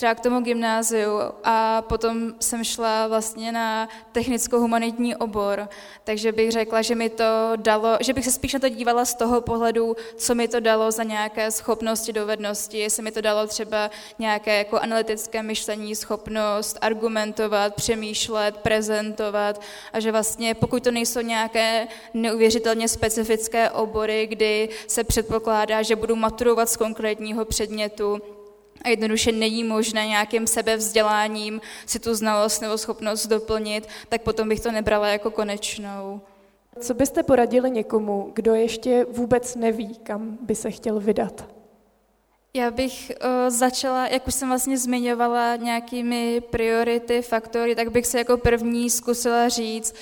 třeba 0.00 0.14
k 0.14 0.20
tomu 0.20 0.40
gymnáziu 0.40 1.10
a 1.44 1.82
potom 1.82 2.34
jsem 2.40 2.64
šla 2.64 3.06
vlastně 3.06 3.52
na 3.52 3.88
technicko-humanitní 4.12 5.16
obor, 5.16 5.68
takže 6.04 6.32
bych 6.32 6.52
řekla, 6.52 6.82
že 6.82 6.94
mi 6.94 7.10
to 7.10 7.24
dalo, 7.56 7.98
že 8.00 8.12
bych 8.12 8.24
se 8.24 8.32
spíš 8.32 8.52
na 8.54 8.60
to 8.60 8.68
dívala 8.68 9.04
z 9.04 9.14
toho 9.14 9.40
pohledu, 9.40 9.96
co 10.16 10.34
mi 10.34 10.48
to 10.48 10.60
dalo 10.60 10.90
za 10.90 11.02
nějaké 11.02 11.50
schopnosti, 11.50 12.12
dovednosti, 12.12 12.78
jestli 12.78 13.02
mi 13.02 13.10
to 13.10 13.20
dalo 13.20 13.46
třeba 13.46 13.90
nějaké 14.18 14.58
jako 14.58 14.78
analytické 14.78 15.42
myšlení, 15.42 15.94
schopnost 15.94 16.78
argumentovat, 16.80 17.74
přemýšlet, 17.74 18.56
prezentovat 18.56 19.60
a 19.92 20.00
že 20.00 20.12
vlastně 20.12 20.54
pokud 20.54 20.84
to 20.84 20.90
nejsou 20.90 21.20
nějaké 21.20 21.88
neuvěřitelně 22.14 22.88
specifické 22.88 23.70
obory, 23.70 24.26
kdy 24.26 24.68
se 24.86 25.04
předpokládá, 25.04 25.82
že 25.82 25.96
budu 25.96 26.16
maturovat 26.16 26.68
z 26.68 26.76
konkrétního 26.76 27.44
předmětu, 27.44 28.20
a 28.82 28.88
jednoduše 28.88 29.32
není 29.32 29.64
možné 29.64 30.06
nějakým 30.06 30.46
sebevzděláním 30.46 31.60
si 31.86 31.98
tu 31.98 32.14
znalost 32.14 32.60
nebo 32.60 32.78
schopnost 32.78 33.26
doplnit, 33.26 33.88
tak 34.08 34.22
potom 34.22 34.48
bych 34.48 34.60
to 34.60 34.72
nebrala 34.72 35.08
jako 35.08 35.30
konečnou. 35.30 36.20
Co 36.80 36.94
byste 36.94 37.22
poradili 37.22 37.70
někomu, 37.70 38.30
kdo 38.34 38.54
ještě 38.54 39.06
vůbec 39.10 39.54
neví, 39.54 39.94
kam 40.02 40.38
by 40.40 40.54
se 40.54 40.70
chtěl 40.70 41.00
vydat? 41.00 41.48
Já 42.54 42.70
bych 42.70 43.12
uh, 43.24 43.50
začala, 43.50 44.06
jak 44.06 44.26
už 44.26 44.34
jsem 44.34 44.48
vlastně 44.48 44.78
zmiňovala, 44.78 45.56
nějakými 45.56 46.40
priority, 46.50 47.22
faktory, 47.22 47.74
tak 47.74 47.90
bych 47.90 48.06
se 48.06 48.18
jako 48.18 48.36
první 48.36 48.90
zkusila 48.90 49.48
říct, 49.48 49.94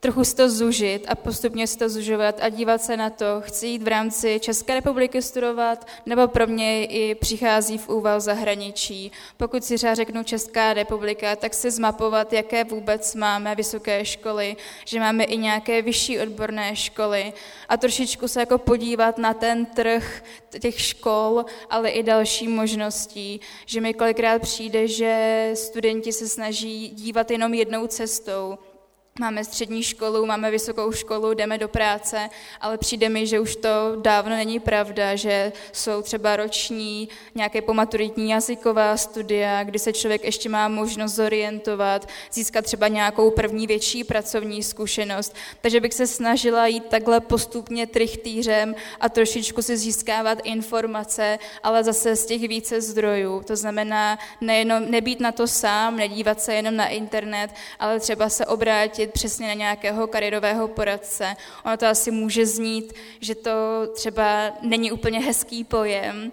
trochu 0.00 0.24
si 0.24 0.36
to 0.36 0.50
zužit 0.50 1.04
a 1.08 1.14
postupně 1.14 1.66
si 1.66 1.78
to 1.78 1.88
zužovat 1.88 2.38
a 2.42 2.48
dívat 2.48 2.82
se 2.82 2.96
na 2.96 3.10
to, 3.10 3.40
chci 3.40 3.66
jít 3.66 3.82
v 3.82 3.88
rámci 3.88 4.40
České 4.40 4.74
republiky 4.74 5.22
studovat, 5.22 5.86
nebo 6.06 6.28
pro 6.28 6.46
mě 6.46 6.84
i 6.84 7.14
přichází 7.14 7.78
v 7.78 7.88
úvahu 7.88 8.20
zahraničí. 8.20 9.12
Pokud 9.36 9.64
si 9.64 9.76
třeba 9.76 9.94
řeknu 9.94 10.24
Česká 10.24 10.74
republika, 10.74 11.36
tak 11.36 11.54
si 11.54 11.70
zmapovat, 11.70 12.32
jaké 12.32 12.64
vůbec 12.64 13.14
máme 13.14 13.54
vysoké 13.54 14.04
školy, 14.04 14.56
že 14.84 15.00
máme 15.00 15.24
i 15.24 15.36
nějaké 15.36 15.82
vyšší 15.82 16.20
odborné 16.20 16.76
školy 16.76 17.32
a 17.68 17.76
trošičku 17.76 18.28
se 18.28 18.40
jako 18.40 18.58
podívat 18.58 19.18
na 19.18 19.34
ten 19.34 19.66
trh 19.66 20.22
těch 20.60 20.80
škol, 20.80 21.44
ale 21.70 21.88
i 21.88 22.02
další 22.02 22.48
možností, 22.48 23.40
že 23.66 23.80
mi 23.80 23.94
kolikrát 23.94 24.42
přijde, 24.42 24.88
že 24.88 25.50
studenti 25.54 26.12
se 26.12 26.28
snaží 26.28 26.88
dívat 26.88 27.30
jenom 27.30 27.54
jednou 27.54 27.86
cestou, 27.86 28.58
Máme 29.20 29.44
střední 29.44 29.82
školu, 29.82 30.26
máme 30.26 30.50
vysokou 30.50 30.92
školu, 30.92 31.34
jdeme 31.34 31.58
do 31.58 31.68
práce, 31.68 32.30
ale 32.60 32.78
přijde 32.78 33.08
mi, 33.08 33.26
že 33.26 33.40
už 33.40 33.56
to 33.56 33.68
dávno 33.96 34.36
není 34.36 34.60
pravda, 34.60 35.16
že 35.16 35.52
jsou 35.72 36.02
třeba 36.02 36.36
roční, 36.36 37.08
nějaké 37.34 37.62
pomaturitní 37.62 38.30
jazyková 38.30 38.96
studia, 38.96 39.64
kdy 39.64 39.78
se 39.78 39.92
člověk 39.92 40.24
ještě 40.24 40.48
má 40.48 40.68
možnost 40.68 41.14
zorientovat, 41.14 42.08
získat 42.32 42.64
třeba 42.64 42.88
nějakou 42.88 43.30
první 43.30 43.66
větší 43.66 44.04
pracovní 44.04 44.62
zkušenost. 44.62 45.34
Takže 45.60 45.80
bych 45.80 45.94
se 45.94 46.06
snažila 46.06 46.66
jít 46.66 46.86
takhle 46.86 47.20
postupně 47.20 47.86
trichtýřem 47.86 48.74
a 49.00 49.08
trošičku 49.08 49.62
si 49.62 49.76
získávat 49.76 50.38
informace, 50.44 51.38
ale 51.62 51.84
zase 51.84 52.16
z 52.16 52.26
těch 52.26 52.48
více 52.48 52.80
zdrojů. 52.80 53.42
To 53.46 53.56
znamená 53.56 54.18
nejenom 54.40 54.90
nebýt 54.90 55.20
na 55.20 55.32
to 55.32 55.46
sám, 55.46 55.96
nedívat 55.96 56.40
se 56.40 56.54
jenom 56.54 56.76
na 56.76 56.88
internet, 56.88 57.50
ale 57.78 58.00
třeba 58.00 58.28
se 58.28 58.46
obrátit 58.46 59.07
zaměřit 59.08 59.12
přesně 59.12 59.48
na 59.48 59.54
nějakého 59.54 60.06
kariérového 60.06 60.68
poradce. 60.68 61.36
Ono 61.64 61.76
to 61.76 61.86
asi 61.86 62.10
může 62.10 62.46
znít, 62.46 62.92
že 63.20 63.34
to 63.34 63.86
třeba 63.94 64.52
není 64.62 64.92
úplně 64.92 65.20
hezký 65.20 65.64
pojem, 65.64 66.32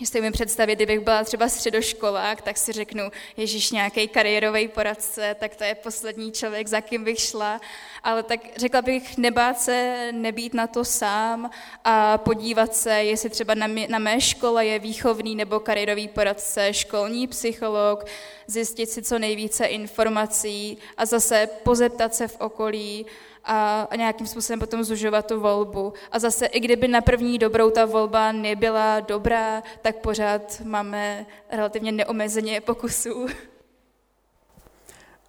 Jestli 0.00 0.20
mi 0.20 0.30
představit, 0.30 0.76
kdybych 0.76 1.00
byla 1.00 1.24
třeba 1.24 1.48
středoškolák, 1.48 2.42
tak 2.42 2.56
si 2.56 2.72
řeknu, 2.72 3.10
ježíš 3.36 3.70
nějaký 3.70 4.08
kariérový 4.08 4.68
poradce, 4.68 5.36
tak 5.40 5.56
to 5.56 5.64
je 5.64 5.74
poslední 5.74 6.32
člověk, 6.32 6.68
za 6.68 6.80
kým 6.80 7.04
bych 7.04 7.20
šla. 7.20 7.60
Ale 8.02 8.22
tak 8.22 8.40
řekla 8.56 8.82
bych, 8.82 9.18
nebát 9.18 9.60
se, 9.60 10.08
nebýt 10.12 10.54
na 10.54 10.66
to 10.66 10.84
sám 10.84 11.50
a 11.84 12.18
podívat 12.18 12.76
se, 12.76 12.90
jestli 12.90 13.30
třeba 13.30 13.54
na, 13.54 13.66
mě, 13.66 13.88
na 13.88 13.98
mé 13.98 14.20
škole 14.20 14.66
je 14.66 14.78
výchovný 14.78 15.36
nebo 15.36 15.60
kariérový 15.60 16.08
poradce, 16.08 16.72
školní 16.72 17.26
psycholog, 17.26 18.04
zjistit 18.46 18.90
si 18.90 19.02
co 19.02 19.18
nejvíce 19.18 19.66
informací 19.66 20.78
a 20.96 21.06
zase 21.06 21.48
pozeptat 21.62 22.14
se 22.14 22.28
v 22.28 22.36
okolí 22.40 23.06
a, 23.46 23.88
a 23.90 23.96
nějakým 23.96 24.26
způsobem 24.26 24.60
potom 24.60 24.84
zužovat 24.84 25.26
tu 25.26 25.40
volbu. 25.40 25.92
A 26.12 26.18
zase, 26.18 26.46
i 26.46 26.60
kdyby 26.60 26.88
na 26.88 27.00
první 27.00 27.38
dobrou 27.38 27.70
ta 27.70 27.84
volba 27.84 28.32
nebyla 28.32 29.00
dobrá, 29.00 29.62
tak 29.82 29.96
pořád 29.96 30.60
máme 30.64 31.26
relativně 31.52 31.92
neomezeně 31.92 32.60
pokusů. 32.60 33.26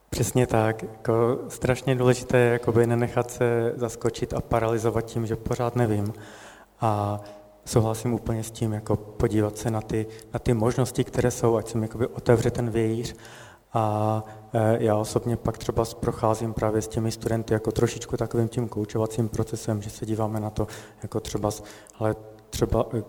Přesně 0.10 0.48
tak. 0.48 0.84
Jako 0.84 1.40
strašně 1.48 1.96
důležité 1.96 2.38
je 2.38 2.52
jakoby 2.52 2.88
nenechat 2.88 3.32
se 3.32 3.74
zaskočit 3.76 4.34
a 4.34 4.42
paralizovat 4.42 5.06
tím, 5.06 5.26
že 5.26 5.36
pořád 5.36 5.76
nevím. 5.76 6.14
A 6.82 7.22
souhlasím 7.66 8.14
úplně 8.14 8.44
s 8.44 8.52
tím, 8.52 8.74
jako 8.74 8.96
podívat 8.96 9.58
se 9.58 9.72
na 9.72 9.82
ty, 9.82 10.08
na 10.34 10.40
ty 10.40 10.54
možnosti, 10.54 11.04
které 11.04 11.32
jsou, 11.32 11.56
ať 11.56 11.68
se 11.68 11.78
mi 11.78 11.90
otevře 12.14 12.52
ten 12.52 12.70
vějíř. 12.70 13.16
A 13.78 14.24
e, 14.54 14.84
já 14.84 14.96
osobně 14.96 15.38
pak 15.38 15.58
třeba 15.58 15.86
procházím 16.00 16.54
právě 16.54 16.82
s 16.82 16.88
těmi 16.88 17.12
studenty 17.12 17.54
jako 17.54 17.72
trošičku 17.72 18.18
takovým 18.18 18.48
tím 18.48 18.70
koučovacím 18.70 19.30
procesem, 19.30 19.82
že 19.82 19.90
se 19.90 20.06
díváme 20.06 20.40
na 20.40 20.50
to, 20.50 20.68
jako 21.04 21.20
třeba, 21.20 21.50
ale 22.00 22.16
třeba 22.50 22.86
e, 22.98 23.04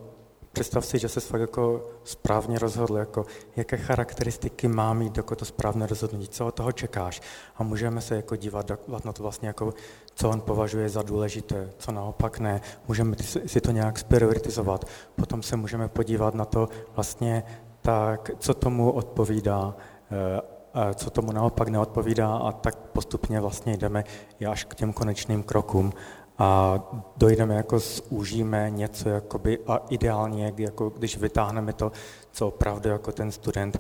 představ 0.52 0.86
si, 0.86 0.98
že 0.98 1.08
se 1.08 1.20
fakt 1.20 1.40
jako 1.40 1.82
správně 2.04 2.58
rozhodl, 2.58 2.96
jako 2.96 3.26
jaké 3.56 3.76
charakteristiky 3.76 4.68
má 4.68 4.94
mít 4.94 5.16
jako 5.16 5.36
to 5.36 5.44
správné 5.44 5.86
rozhodnutí, 5.86 6.28
co 6.28 6.46
od 6.46 6.54
toho 6.54 6.72
čekáš. 6.72 7.20
A 7.56 7.62
můžeme 7.62 8.00
se 8.00 8.16
jako 8.16 8.36
dívat 8.36 8.72
na 9.04 9.12
to 9.12 9.22
vlastně, 9.22 9.48
jako, 9.48 9.74
co 10.14 10.30
on 10.30 10.40
považuje 10.40 10.88
za 10.88 11.02
důležité, 11.02 11.70
co 11.78 11.92
naopak 11.92 12.38
ne. 12.38 12.60
Můžeme 12.88 13.16
si 13.46 13.60
to 13.60 13.70
nějak 13.70 13.98
sprioritizovat. 13.98 14.84
Potom 15.16 15.42
se 15.42 15.56
můžeme 15.56 15.88
podívat 15.88 16.34
na 16.34 16.44
to 16.44 16.68
vlastně 16.96 17.44
tak, 17.80 18.30
co 18.38 18.54
tomu 18.54 18.90
odpovídá, 18.90 19.76
eh, 20.10 20.57
co 20.94 21.10
tomu 21.10 21.32
naopak 21.32 21.68
neodpovídá 21.68 22.36
a 22.36 22.52
tak 22.52 22.76
postupně 22.76 23.40
vlastně 23.40 23.76
jdeme 23.76 24.04
až 24.48 24.64
k 24.64 24.74
těm 24.74 24.92
konečným 24.92 25.42
krokům 25.42 25.92
a 26.38 26.78
dojdeme 27.16 27.54
jako 27.54 27.78
zúžíme 27.78 28.70
něco 28.70 29.08
jakoby 29.08 29.58
a 29.66 29.80
ideálně, 29.90 30.52
jako 30.58 30.90
když 30.90 31.16
vytáhneme 31.18 31.72
to, 31.72 31.92
co 32.32 32.48
opravdu 32.48 32.88
jako 32.88 33.12
ten 33.12 33.32
student, 33.32 33.78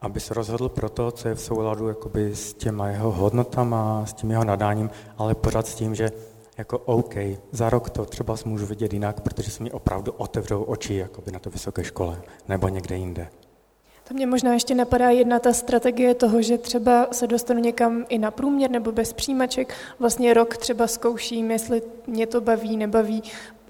aby 0.00 0.20
se 0.20 0.34
rozhodl 0.34 0.68
pro 0.68 0.88
to, 0.88 1.10
co 1.10 1.28
je 1.28 1.34
v 1.34 1.40
souladu 1.40 1.88
jakoby 1.88 2.34
s 2.34 2.54
těma 2.54 2.88
jeho 2.88 3.12
hodnotama, 3.12 4.06
s 4.06 4.12
tím 4.12 4.30
jeho 4.30 4.44
nadáním, 4.44 4.90
ale 5.18 5.34
pořád 5.34 5.66
s 5.66 5.74
tím, 5.74 5.94
že 5.94 6.10
jako 6.58 6.78
OK, 6.78 7.14
za 7.52 7.70
rok 7.70 7.90
to 7.90 8.04
třeba 8.04 8.36
můžu 8.44 8.66
vidět 8.66 8.92
jinak, 8.92 9.20
protože 9.20 9.50
se 9.50 9.62
mi 9.62 9.72
opravdu 9.72 10.12
otevřou 10.12 10.62
oči 10.62 10.94
jakoby 10.94 11.32
na 11.32 11.38
to 11.38 11.50
vysoké 11.50 11.84
škole 11.84 12.22
nebo 12.48 12.68
někde 12.68 12.96
jinde. 12.96 13.28
To 14.08 14.14
mě 14.14 14.26
možná 14.26 14.52
ještě 14.52 14.74
napadá 14.74 15.10
jedna 15.10 15.38
ta 15.38 15.52
strategie 15.52 16.14
toho, 16.14 16.42
že 16.42 16.58
třeba 16.58 17.06
se 17.12 17.26
dostanu 17.26 17.60
někam 17.60 18.04
i 18.08 18.18
na 18.18 18.30
průměr 18.30 18.70
nebo 18.70 18.92
bez 18.92 19.12
přijímaček, 19.12 19.74
vlastně 19.98 20.34
rok 20.34 20.56
třeba 20.56 20.86
zkouším, 20.86 21.50
jestli 21.50 21.82
mě 22.06 22.26
to 22.26 22.40
baví, 22.40 22.76
nebaví, 22.76 23.22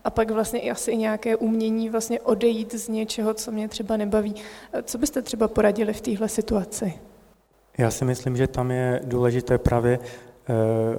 a 0.05 0.11
pak 0.11 0.31
vlastně 0.31 0.61
i 0.61 0.70
asi 0.70 0.96
nějaké 0.96 1.37
umění 1.37 1.90
vlastně 1.90 2.20
odejít 2.20 2.75
z 2.75 2.88
něčeho, 2.88 3.35
co 3.35 3.53
mě 3.53 3.68
třeba 3.68 3.96
nebaví. 3.96 4.35
Co 4.83 4.99
byste 4.99 5.22
třeba 5.22 5.49
poradili 5.49 5.92
v 5.92 6.01
téhle 6.01 6.29
situaci? 6.29 6.94
Já 7.79 7.90
si 7.90 8.05
myslím, 8.05 8.37
že 8.37 8.46
tam 8.46 8.70
je 8.70 9.01
důležité 9.05 9.59
právě 9.59 9.99
eh, 9.99 10.53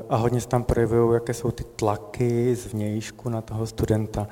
a 0.10 0.15
hodně 0.15 0.41
se 0.41 0.47
tam 0.47 0.63
projevují, 0.63 1.13
jaké 1.13 1.34
jsou 1.34 1.52
ty 1.52 1.63
tlaky 1.63 2.56
z 2.56 2.73
vnějšku 2.73 3.30
na 3.30 3.41
toho 3.41 3.67
studenta 3.67 4.28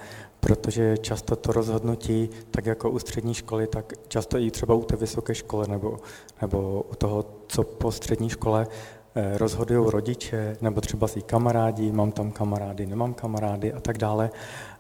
protože 0.45 0.97
často 0.97 1.35
to 1.35 1.51
rozhodnutí, 1.51 2.29
tak 2.51 2.65
jako 2.65 2.89
u 2.89 2.99
střední 2.99 3.33
školy, 3.33 3.67
tak 3.67 3.93
často 4.07 4.37
i 4.37 4.51
třeba 4.51 4.73
u 4.73 4.83
té 4.83 4.95
vysoké 4.95 5.35
školy 5.35 5.67
nebo, 5.67 5.97
nebo 6.41 6.85
u 6.91 6.95
toho, 6.95 7.25
co 7.47 7.63
po 7.63 7.91
střední 7.91 8.29
škole 8.29 8.67
eh, 9.15 9.37
rozhodují 9.37 9.91
rodiče, 9.91 10.57
nebo 10.61 10.81
třeba 10.81 11.07
si 11.07 11.21
kamarádi, 11.21 11.91
mám 11.91 12.11
tam 12.11 12.31
kamarády, 12.31 12.85
nemám 12.85 13.13
kamarády 13.13 13.73
a 13.73 13.79
tak 13.79 13.97
dále. 13.97 14.29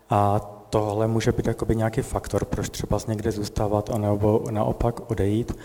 A 0.09 0.39
tohle 0.69 1.07
může 1.07 1.31
být 1.31 1.47
jakoby 1.47 1.75
nějaký 1.75 2.01
faktor, 2.01 2.45
proč 2.45 2.69
třeba 2.69 2.99
někde 3.07 3.31
zůstávat, 3.31 3.89
nebo 3.97 4.43
naopak 4.51 5.11
odejít. 5.11 5.57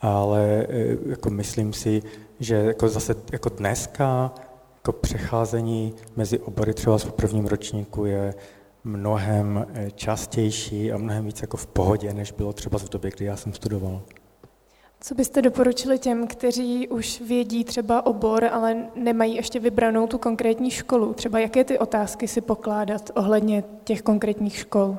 Ale 0.00 0.66
eh, 0.68 0.96
jako 1.06 1.30
myslím 1.30 1.72
si, 1.72 2.02
že 2.40 2.54
jako 2.54 2.88
zase 2.88 3.16
jako 3.32 3.48
dneska 3.48 4.34
jako 4.76 4.92
přecházení 4.92 5.94
mezi 6.16 6.38
obory 6.38 6.74
třeba 6.74 6.98
v 6.98 7.12
prvním 7.12 7.46
ročníku 7.46 8.04
je 8.04 8.34
mnohem 8.84 9.66
eh, 9.74 9.90
častější 9.90 10.92
a 10.92 10.98
mnohem 10.98 11.24
víc 11.26 11.40
jako 11.40 11.56
v 11.56 11.66
pohodě, 11.66 12.14
než 12.14 12.32
bylo 12.32 12.52
třeba 12.52 12.78
v 12.78 12.88
době, 12.88 13.10
kdy 13.10 13.24
já 13.24 13.36
jsem 13.36 13.52
studoval. 13.52 14.02
Co 15.00 15.14
byste 15.14 15.42
doporučili 15.42 15.98
těm, 15.98 16.26
kteří 16.26 16.88
už 16.88 17.20
vědí 17.20 17.64
třeba 17.64 18.06
obor, 18.06 18.44
ale 18.44 18.76
nemají 18.94 19.36
ještě 19.36 19.60
vybranou 19.60 20.06
tu 20.06 20.18
konkrétní 20.18 20.70
školu? 20.70 21.12
Třeba 21.12 21.38
jaké 21.38 21.64
ty 21.64 21.78
otázky 21.78 22.28
si 22.28 22.40
pokládat 22.40 23.10
ohledně 23.14 23.64
těch 23.84 24.02
konkrétních 24.02 24.56
škol? 24.56 24.98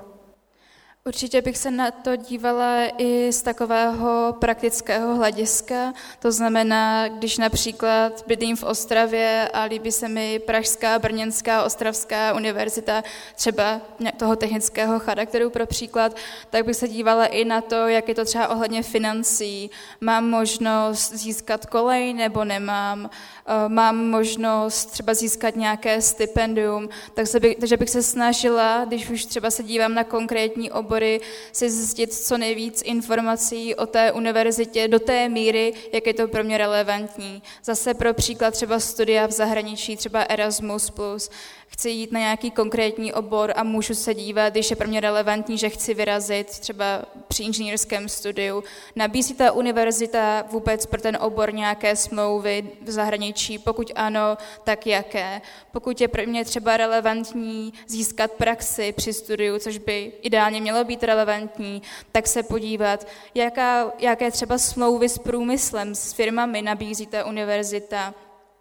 Určitě 1.08 1.42
bych 1.42 1.58
se 1.58 1.72
na 1.72 1.92
to 1.92 2.16
dívala 2.16 2.78
i 2.98 3.32
z 3.34 3.42
takového 3.42 4.36
praktického 4.40 5.16
hlediska. 5.16 5.94
To 6.20 6.32
znamená, 6.32 7.08
když 7.08 7.38
například 7.38 8.24
bydlím 8.28 8.56
v 8.56 8.64
Ostravě 8.64 9.50
a 9.54 9.64
líbí 9.64 9.92
se 9.92 10.10
mi 10.10 10.40
Pražská, 10.40 11.00
Brněnská, 11.00 11.64
Ostravská 11.64 12.34
univerzita, 12.34 13.04
třeba 13.36 13.82
toho 14.18 14.36
technického 14.36 15.00
charakteru 15.00 15.50
pro 15.50 15.66
příklad, 15.66 16.16
tak 16.50 16.66
bych 16.66 16.76
se 16.76 16.88
dívala 16.88 17.26
i 17.26 17.46
na 17.46 17.62
to, 17.62 17.76
jak 17.88 18.08
je 18.08 18.16
to 18.16 18.26
třeba 18.26 18.48
ohledně 18.48 18.84
financí. 18.84 19.72
Mám 20.02 20.30
možnost 20.30 21.14
získat 21.14 21.66
kolej 21.66 22.14
nebo 22.14 22.44
nemám? 22.46 23.10
Eh, 23.48 23.70
mám 23.70 24.10
možnost 24.10 24.86
třeba 24.86 25.14
získat 25.14 25.56
nějaké 25.56 26.02
stipendium, 26.02 26.90
tak 27.14 27.28
se 27.28 27.40
by, 27.40 27.56
takže 27.56 27.78
bych 27.78 27.90
se 27.90 28.04
snažila, 28.04 28.86
když 28.86 29.10
už 29.10 29.26
třeba 29.26 29.52
se 29.52 29.64
dívám 29.64 29.94
na 29.94 30.04
konkrétní 30.04 30.72
obory, 30.96 31.22
si 31.52 31.70
zjistit 31.70 32.14
co 32.14 32.38
nejvíc 32.38 32.82
informací 32.86 33.76
o 33.76 33.86
té 33.86 34.12
univerzitě 34.12 34.88
do 34.88 35.00
té 35.00 35.30
míry, 35.30 35.74
jak 35.94 36.08
je 36.08 36.14
to 36.14 36.28
pro 36.28 36.44
mě 36.44 36.58
relevantní. 36.58 37.44
Zase 37.64 37.94
pro 37.94 38.14
příklad 38.14 38.52
třeba 38.52 38.80
studia 38.80 39.28
v 39.28 39.32
zahraničí, 39.32 39.98
třeba 39.98 40.22
Erasmus+, 40.22 40.92
chci 41.76 41.90
jít 41.90 42.12
na 42.12 42.20
nějaký 42.20 42.52
konkrétní 42.52 43.14
obor 43.14 43.54
a 43.56 43.64
můžu 43.64 43.94
se 43.96 44.14
dívat, 44.14 44.50
když 44.50 44.70
je 44.70 44.76
pro 44.76 44.88
mě 44.88 45.00
relevantní, 45.00 45.58
že 45.58 45.70
chci 45.70 45.94
vyrazit 45.94 46.48
třeba 46.48 47.06
při 47.28 47.44
inženýrském 47.44 48.10
studiu. 48.10 48.64
Nabízí 48.96 49.34
ta 49.34 49.52
univerzita 49.52 50.44
vůbec 50.52 50.86
pro 50.86 51.02
ten 51.02 51.18
obor 51.22 51.54
nějaké 51.54 51.96
smlouvy 51.96 52.64
v 52.82 52.92
zahraničí? 52.92 53.60
Pokud 53.60 53.92
ano, 53.96 54.38
tak 54.64 54.88
jaké? 54.88 55.42
Pokud 55.72 56.02
je 56.02 56.08
pro 56.08 56.26
mě 56.26 56.46
třeba 56.46 56.78
relevantní 56.78 57.74
získat 57.88 58.32
praxi 58.32 58.94
při 58.98 59.14
studiu, 59.14 59.60
což 59.60 59.78
by 59.78 60.12
ideálně 60.22 60.62
mělo 60.62 60.84
být 60.84 61.04
relevantní, 61.04 61.82
tak 62.12 62.28
se 62.28 62.44
podívat, 62.44 63.08
jaká, 63.34 63.92
jaké 64.00 64.32
třeba 64.32 64.58
smlouvy 64.58 65.10
s 65.10 65.18
průmyslem, 65.18 65.96
s 65.96 66.14
firmami 66.14 66.62
nabízí 66.62 67.06
ta 67.06 67.26
univerzita, 67.26 68.14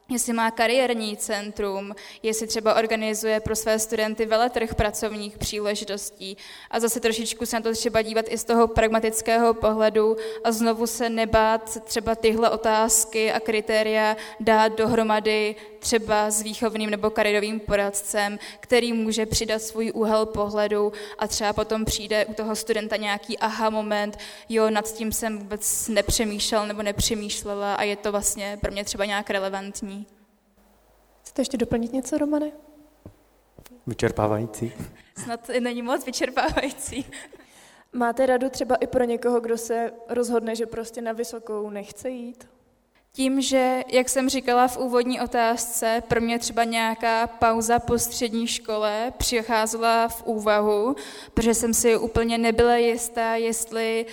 jestli 0.08 0.32
má 0.32 0.50
kariérní 0.50 1.16
centrum, 1.16 1.94
jestli 2.22 2.46
třeba 2.46 2.74
organizuje 2.74 3.40
pro 3.40 3.56
své 3.56 3.78
studenty 3.78 4.26
veletrh 4.26 4.74
pracovních 4.74 5.38
příležitostí 5.38 6.36
a 6.70 6.80
zase 6.80 7.00
trošičku 7.00 7.46
se 7.46 7.56
na 7.56 7.62
to 7.62 7.72
třeba 7.72 8.02
dívat 8.02 8.24
i 8.28 8.38
z 8.38 8.44
toho 8.44 8.68
pragmatického 8.68 9.54
pohledu 9.54 10.16
a 10.44 10.52
znovu 10.52 10.86
se 10.86 11.10
nebát 11.10 11.84
třeba 11.84 12.14
tyhle 12.14 12.50
otázky 12.50 13.32
a 13.32 13.40
kritéria 13.40 14.16
dát 14.40 14.78
dohromady 14.78 15.56
třeba 15.78 16.30
s 16.30 16.42
výchovným 16.42 16.90
nebo 16.90 17.10
kariérovým 17.10 17.60
poradcem, 17.60 18.38
který 18.60 18.92
může 18.92 19.26
přidat 19.26 19.62
svůj 19.62 19.92
úhel 19.94 20.26
pohledu 20.26 20.92
a 21.18 21.26
třeba 21.28 21.52
potom 21.52 21.84
přijde 21.84 22.24
u 22.24 22.34
toho 22.34 22.56
studenta 22.56 22.96
nějaký 22.96 23.38
aha 23.38 23.70
moment, 23.70 24.18
jo, 24.48 24.70
nad 24.70 24.92
tím 24.92 25.12
jsem 25.12 25.38
vůbec 25.38 25.88
nepřemýšlel 25.88 26.66
nebo 26.66 26.82
nepřemýšlela 26.82 27.74
a 27.74 27.82
je 27.82 27.96
to 27.96 28.12
vlastně 28.12 28.58
pro 28.60 28.72
mě 28.72 28.84
třeba 28.84 29.04
nějak 29.04 29.30
relevantní. 29.30 29.93
Chcete 31.24 31.42
ještě 31.42 31.56
doplnit 31.56 31.92
něco, 31.92 32.18
Romane? 32.18 32.52
Vyčerpávající. 33.86 34.72
Snad 35.24 35.50
není 35.60 35.82
moc 35.82 36.06
vyčerpávající. 36.06 37.06
Máte 37.92 38.26
radu 38.26 38.50
třeba 38.50 38.76
i 38.76 38.86
pro 38.86 39.04
někoho, 39.04 39.40
kdo 39.40 39.58
se 39.58 39.92
rozhodne, 40.08 40.56
že 40.56 40.66
prostě 40.66 41.02
na 41.02 41.12
vysokou 41.12 41.70
nechce 41.70 42.10
jít? 42.10 42.48
Tím, 43.12 43.40
že, 43.40 43.82
jak 43.92 44.08
jsem 44.08 44.28
říkala 44.28 44.68
v 44.68 44.78
úvodní 44.78 45.20
otázce, 45.20 46.02
pro 46.08 46.20
mě 46.20 46.38
třeba 46.38 46.64
nějaká 46.64 47.26
pauza 47.26 47.78
po 47.78 47.98
střední 47.98 48.46
škole 48.46 49.12
přicházela 49.16 50.08
v 50.08 50.22
úvahu, 50.26 50.96
protože 51.34 51.54
jsem 51.54 51.74
si 51.74 51.96
úplně 51.96 52.38
nebyla 52.38 52.76
jistá, 52.76 53.34
jestli 53.34 54.06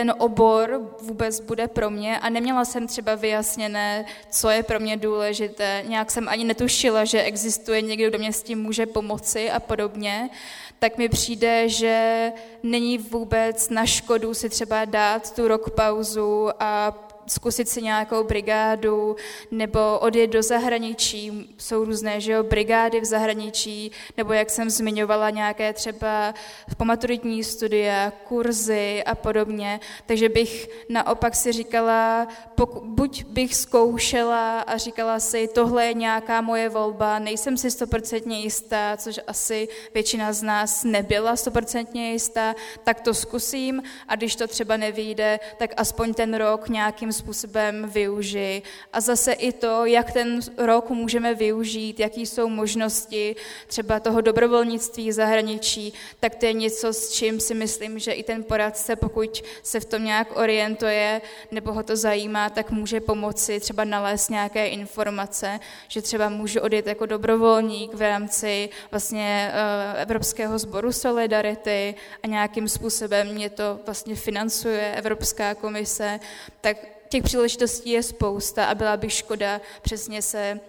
ten 0.00 0.14
obor 0.18 0.80
vůbec 1.02 1.40
bude 1.40 1.68
pro 1.68 1.90
mě 1.90 2.18
a 2.18 2.28
neměla 2.28 2.64
jsem 2.64 2.86
třeba 2.86 3.14
vyjasněné, 3.14 4.04
co 4.30 4.50
je 4.50 4.62
pro 4.62 4.80
mě 4.80 4.96
důležité. 4.96 5.84
Nějak 5.86 6.10
jsem 6.10 6.28
ani 6.28 6.44
netušila, 6.44 7.04
že 7.04 7.22
existuje 7.22 7.82
někdo, 7.82 8.08
kdo 8.08 8.18
mě 8.18 8.32
s 8.32 8.42
tím 8.42 8.62
může 8.62 8.86
pomoci 8.86 9.50
a 9.50 9.60
podobně. 9.60 10.30
Tak 10.78 10.98
mi 10.98 11.08
přijde, 11.08 11.68
že 11.68 12.32
není 12.62 12.98
vůbec 12.98 13.68
na 13.68 13.86
škodu 13.86 14.34
si 14.34 14.48
třeba 14.48 14.84
dát 14.84 15.34
tu 15.34 15.48
rok 15.48 15.70
pauzu 15.70 16.48
a 16.60 16.98
zkusit 17.30 17.68
si 17.68 17.82
nějakou 17.82 18.24
brigádu 18.24 19.16
nebo 19.50 19.98
odjet 19.98 20.26
do 20.26 20.42
zahraničí. 20.42 21.54
Jsou 21.58 21.84
různé 21.84 22.20
že 22.20 22.32
jo, 22.32 22.42
brigády 22.42 23.00
v 23.00 23.04
zahraničí, 23.04 23.92
nebo 24.16 24.32
jak 24.32 24.50
jsem 24.50 24.70
zmiňovala, 24.70 25.30
nějaké 25.30 25.72
třeba 25.72 26.34
pomaturitní 26.76 27.44
studia, 27.44 28.12
kurzy 28.28 29.02
a 29.04 29.14
podobně. 29.14 29.80
Takže 30.06 30.28
bych 30.28 30.68
naopak 30.88 31.34
si 31.36 31.52
říkala, 31.52 32.28
pokud, 32.54 33.00
buď 33.00 33.24
bych 33.24 33.56
zkoušela 33.56 34.60
a 34.60 34.76
říkala 34.76 35.20
si, 35.20 35.48
tohle 35.48 35.86
je 35.86 35.94
nějaká 35.94 36.40
moje 36.40 36.68
volba, 36.68 37.18
nejsem 37.18 37.56
si 37.56 37.70
stoprocentně 37.70 38.40
jistá, 38.40 38.96
což 38.96 39.20
asi 39.26 39.68
většina 39.94 40.32
z 40.32 40.42
nás 40.42 40.84
nebyla 40.84 41.36
stoprocentně 41.36 42.12
jistá, 42.12 42.54
tak 42.84 43.00
to 43.00 43.14
zkusím 43.14 43.82
a 44.08 44.16
když 44.16 44.36
to 44.36 44.46
třeba 44.46 44.76
nevyjde, 44.76 45.40
tak 45.58 45.70
aspoň 45.76 46.14
ten 46.14 46.34
rok 46.34 46.68
nějakým 46.68 47.12
způsobem 47.20 47.88
využij. 47.88 48.62
A 48.92 49.00
zase 49.00 49.32
i 49.32 49.52
to, 49.52 49.84
jak 49.84 50.12
ten 50.12 50.40
rok 50.56 50.90
můžeme 50.90 51.34
využít, 51.34 52.00
jaký 52.00 52.26
jsou 52.26 52.48
možnosti 52.48 53.36
třeba 53.66 54.00
toho 54.00 54.20
dobrovolnictví 54.20 55.12
zahraničí, 55.12 55.92
tak 56.20 56.34
to 56.34 56.46
je 56.46 56.52
něco, 56.52 56.92
s 56.92 57.12
čím 57.12 57.40
si 57.40 57.54
myslím, 57.54 57.98
že 57.98 58.12
i 58.12 58.22
ten 58.22 58.44
poradce, 58.44 58.96
pokud 58.96 59.42
se 59.62 59.80
v 59.80 59.84
tom 59.84 60.04
nějak 60.04 60.36
orientuje 60.36 61.20
nebo 61.50 61.72
ho 61.72 61.82
to 61.82 61.96
zajímá, 61.96 62.50
tak 62.50 62.70
může 62.70 63.00
pomoci 63.00 63.60
třeba 63.60 63.84
nalézt 63.84 64.30
nějaké 64.30 64.66
informace, 64.66 65.60
že 65.88 66.02
třeba 66.02 66.28
můžu 66.28 66.60
odjet 66.60 66.86
jako 66.86 67.06
dobrovolník 67.06 67.94
v 67.94 68.00
rámci 68.00 68.68
vlastně 68.90 69.52
eh, 69.52 70.02
Evropského 70.02 70.58
sboru 70.58 70.92
Solidarity 70.92 71.94
a 72.22 72.26
nějakým 72.26 72.68
způsobem 72.68 73.28
mě 73.28 73.50
to 73.50 73.78
vlastně 73.86 74.14
financuje 74.14 74.94
Evropská 74.96 75.54
komise, 75.54 76.20
tak 76.60 76.76
těch 77.10 77.22
příležitostí 77.22 77.90
je 77.90 78.02
spousta 78.02 78.66
a 78.66 78.74
byla 78.74 78.96
by 78.96 79.10
škoda 79.10 79.60
přesně 79.82 80.22
se 80.22 80.60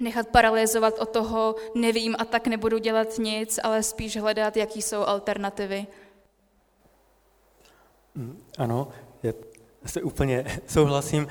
nechat 0.00 0.28
paralizovat 0.28 0.98
od 0.98 1.08
toho, 1.08 1.54
nevím 1.74 2.16
a 2.18 2.24
tak 2.24 2.46
nebudu 2.46 2.78
dělat 2.78 3.18
nic, 3.18 3.60
ale 3.62 3.82
spíš 3.82 4.16
hledat, 4.16 4.56
jaký 4.56 4.82
jsou 4.82 5.02
alternativy. 5.02 5.86
Mm, 8.14 8.42
ano, 8.58 8.88
je, 9.22 9.34
se 9.86 10.02
úplně 10.02 10.60
souhlasím. 10.66 11.26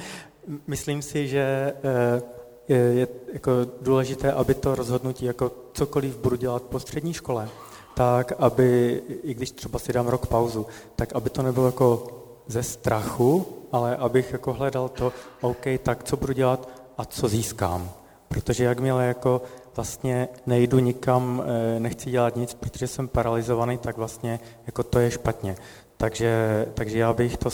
Myslím 0.67 1.01
si, 1.01 1.27
že 1.27 1.73
eh, 1.83 2.21
je, 2.67 2.77
je 2.77 3.07
jako 3.33 3.51
důležité, 3.81 4.31
aby 4.31 4.53
to 4.53 4.75
rozhodnutí, 4.75 5.25
jako 5.25 5.51
cokoliv 5.73 6.17
budu 6.17 6.35
dělat 6.35 6.63
po 6.63 6.79
střední 6.79 7.13
škole, 7.13 7.49
tak 7.95 8.31
aby, 8.39 9.01
i 9.23 9.33
když 9.33 9.51
třeba 9.51 9.79
si 9.79 9.93
dám 9.93 10.07
rok 10.07 10.27
pauzu, 10.27 10.65
tak 10.95 11.13
aby 11.13 11.29
to 11.29 11.41
nebylo 11.41 11.65
jako 11.65 12.22
ze 12.47 12.63
strachu, 12.63 13.45
ale 13.71 13.95
abych 13.95 14.31
jako 14.31 14.53
hledal 14.53 14.89
to, 14.89 15.13
OK, 15.41 15.65
tak 15.83 16.03
co 16.03 16.17
budu 16.17 16.33
dělat 16.33 16.69
a 16.97 17.05
co 17.05 17.27
získám. 17.27 17.89
Protože 18.27 18.63
jakmile 18.63 19.05
jako 19.05 19.41
vlastně 19.75 20.29
nejdu 20.45 20.79
nikam, 20.79 21.43
eh, 21.45 21.79
nechci 21.79 22.11
dělat 22.11 22.35
nic, 22.35 22.53
protože 22.53 22.87
jsem 22.87 23.07
paralizovaný, 23.07 23.77
tak 23.77 23.97
vlastně 23.97 24.39
jako 24.65 24.83
to 24.83 24.99
je 24.99 25.11
špatně. 25.11 25.55
Takže, 25.97 26.65
takže 26.73 26.99
já 26.99 27.13
bych 27.13 27.37
to 27.37 27.49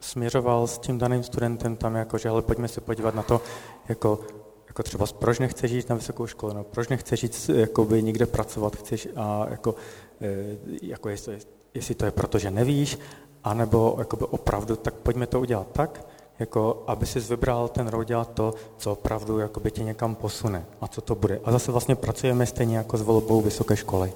směřoval 0.00 0.66
s 0.66 0.78
tím 0.78 0.98
daným 0.98 1.22
studentem 1.22 1.76
tam 1.76 1.94
jako, 1.94 2.18
že 2.18 2.28
ale 2.28 2.42
pojďme 2.42 2.68
se 2.68 2.80
podívat 2.80 3.14
na 3.14 3.22
to, 3.22 3.40
jako, 3.88 4.20
jako 4.66 4.82
třeba 4.82 5.06
proč 5.18 5.38
nechceš 5.38 5.70
jít 5.70 5.88
na 5.88 5.96
vysokou 5.96 6.26
školu, 6.26 6.52
no, 6.52 6.64
proč 6.64 6.88
nechceš 6.88 7.22
jít 7.22 7.50
jakoby, 7.54 8.02
nikde 8.02 8.26
pracovat, 8.26 8.76
chceš 8.76 9.08
a 9.16 9.46
jako, 9.50 9.74
eh, 10.20 10.56
jako 10.82 11.08
jestli, 11.08 11.38
jestli 11.74 11.94
to 11.94 12.04
je 12.04 12.10
proto, 12.10 12.38
že 12.38 12.50
nevíš, 12.50 12.98
anebo 13.44 13.96
jakoby 13.98 14.24
opravdu, 14.24 14.76
tak 14.76 14.94
pojďme 14.94 15.26
to 15.26 15.40
udělat 15.40 15.66
tak, 15.72 16.06
jako 16.38 16.84
aby 16.86 17.06
si 17.06 17.20
vybral 17.20 17.68
ten 17.68 17.88
rok 17.88 18.04
dělat 18.04 18.30
to, 18.34 18.54
co 18.76 18.92
opravdu 18.92 19.38
jakoby 19.38 19.70
tě 19.70 19.84
někam 19.84 20.14
posune 20.14 20.64
a 20.80 20.88
co 20.88 21.00
to 21.00 21.14
bude. 21.14 21.40
A 21.44 21.52
zase 21.52 21.72
vlastně 21.72 21.94
pracujeme 21.94 22.46
stejně 22.46 22.76
jako 22.76 22.96
s 22.96 23.02
volbou 23.02 23.40
vysoké 23.40 23.76
školy. 23.76 24.12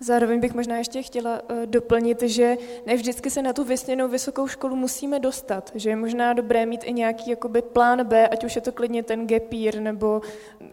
Zároveň 0.00 0.40
bych 0.40 0.54
možná 0.54 0.76
ještě 0.78 1.02
chtěla 1.02 1.40
uh, 1.42 1.66
doplnit, 1.66 2.22
že 2.22 2.56
ne 2.86 2.96
vždycky 2.96 3.30
se 3.30 3.42
na 3.42 3.52
tu 3.52 3.64
vysněnou 3.64 4.08
vysokou 4.08 4.46
školu 4.46 4.76
musíme 4.76 5.20
dostat, 5.20 5.72
že 5.74 5.90
je 5.90 5.96
možná 5.96 6.32
dobré 6.32 6.66
mít 6.66 6.80
i 6.84 6.92
nějaký 6.92 7.30
jakoby 7.30 7.62
plán 7.62 8.06
B, 8.06 8.28
ať 8.28 8.44
už 8.44 8.56
je 8.56 8.62
to 8.62 8.72
klidně 8.72 9.02
ten 9.02 9.26
gepír 9.26 9.80
nebo 9.80 10.20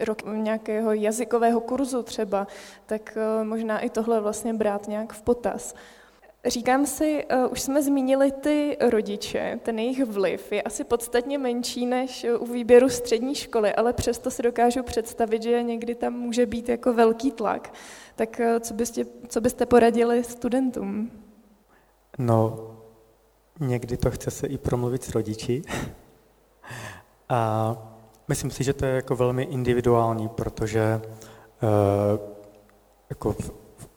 rok 0.00 0.22
nějakého 0.26 0.92
jazykového 0.92 1.60
kurzu 1.60 2.02
třeba, 2.02 2.46
tak 2.86 3.18
uh, 3.40 3.46
možná 3.46 3.80
i 3.80 3.90
tohle 3.90 4.20
vlastně 4.20 4.54
brát 4.54 4.88
nějak 4.88 5.12
v 5.12 5.22
potaz. 5.22 5.74
Říkám 6.46 6.86
si, 6.86 7.24
uh, 7.24 7.52
už 7.52 7.60
jsme 7.60 7.82
zmínili 7.82 8.32
ty 8.32 8.76
rodiče, 8.80 9.60
ten 9.62 9.78
jejich 9.78 10.04
vliv 10.04 10.52
je 10.52 10.62
asi 10.62 10.84
podstatně 10.84 11.38
menší 11.38 11.86
než 11.86 12.26
u 12.38 12.46
výběru 12.46 12.88
střední 12.88 13.34
školy, 13.34 13.74
ale 13.74 13.92
přesto 13.92 14.30
si 14.30 14.42
dokážu 14.42 14.82
představit, 14.82 15.42
že 15.42 15.62
někdy 15.62 15.94
tam 15.94 16.12
může 16.12 16.46
být 16.46 16.68
jako 16.68 16.92
velký 16.92 17.30
tlak. 17.30 17.72
Tak 18.14 18.40
uh, 18.40 18.60
co 18.60 18.74
byste, 18.74 19.02
co 19.28 19.40
byste 19.40 19.66
poradili 19.66 20.24
studentům? 20.24 21.10
No, 22.18 22.70
někdy 23.60 23.96
to 23.96 24.10
chce 24.10 24.30
se 24.30 24.46
i 24.46 24.58
promluvit 24.58 25.04
s 25.04 25.10
rodiči. 25.10 25.62
A 27.28 27.74
myslím 28.28 28.50
si, 28.50 28.64
že 28.64 28.72
to 28.72 28.84
je 28.84 28.92
jako 28.92 29.16
velmi 29.16 29.42
individuální, 29.42 30.28
protože 30.28 31.00
jako 33.10 33.36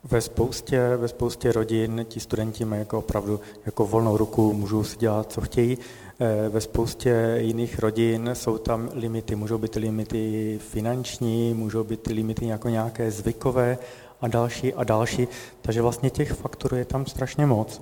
ve 0.03 0.21
spoustě, 0.21 0.97
ve 0.97 1.07
spoustě 1.07 1.51
rodin 1.51 2.05
ti 2.09 2.19
studenti 2.19 2.65
mají 2.65 2.79
jako 2.79 2.99
opravdu 2.99 3.39
jako 3.65 3.85
volnou 3.85 4.17
ruku, 4.17 4.53
můžou 4.53 4.83
si 4.83 4.97
dělat, 4.97 5.31
co 5.31 5.41
chtějí. 5.41 5.77
Eh, 6.21 6.49
ve 6.49 6.61
spoustě 6.61 7.35
jiných 7.37 7.79
rodin 7.79 8.29
jsou 8.33 8.57
tam 8.57 8.89
limity. 8.93 9.35
Můžou 9.35 9.57
být 9.57 9.75
limity 9.75 10.59
finanční, 10.71 11.53
můžou 11.53 11.83
být 11.83 12.07
limity 12.07 12.47
jako 12.47 12.69
nějaké 12.69 13.11
zvykové 13.11 13.77
a 14.21 14.27
další 14.27 14.73
a 14.73 14.83
další. 14.83 15.27
Takže 15.61 15.81
vlastně 15.81 16.09
těch 16.09 16.31
faktorů 16.31 16.77
je 16.77 16.85
tam 16.85 17.05
strašně 17.05 17.45
moc. 17.45 17.81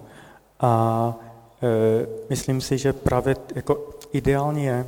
A 0.60 1.14
e, 1.64 2.08
myslím 2.30 2.62
si, 2.62 2.78
že 2.78 2.94
právě 2.94 3.36
jako 3.56 3.90
ideálně 4.14 4.70
je, 4.70 4.88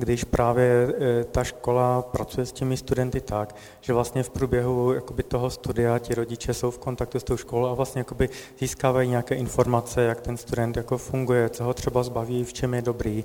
když 0.00 0.24
právě 0.24 0.94
e, 1.20 1.24
ta 1.24 1.44
škola 1.44 2.02
pracuje 2.02 2.46
s 2.46 2.52
těmi 2.52 2.76
studenty 2.76 3.20
tak, 3.20 3.56
že 3.80 3.92
vlastně 3.92 4.22
v 4.22 4.30
průběhu 4.30 4.92
jakoby, 4.92 5.22
toho 5.22 5.50
studia 5.50 5.98
ti 5.98 6.14
rodiče 6.14 6.54
jsou 6.54 6.70
v 6.70 6.78
kontaktu 6.78 7.20
s 7.20 7.24
tou 7.24 7.36
školou 7.36 7.66
a 7.66 7.74
vlastně 7.74 8.00
jakoby, 8.00 8.28
získávají 8.58 9.08
nějaké 9.08 9.34
informace, 9.34 10.02
jak 10.02 10.20
ten 10.20 10.36
student 10.36 10.76
jako 10.76 10.98
funguje, 10.98 11.48
co 11.48 11.64
ho 11.64 11.74
třeba 11.74 12.02
zbaví, 12.02 12.44
v 12.44 12.52
čem 12.52 12.74
je 12.74 12.82
dobrý, 12.82 13.24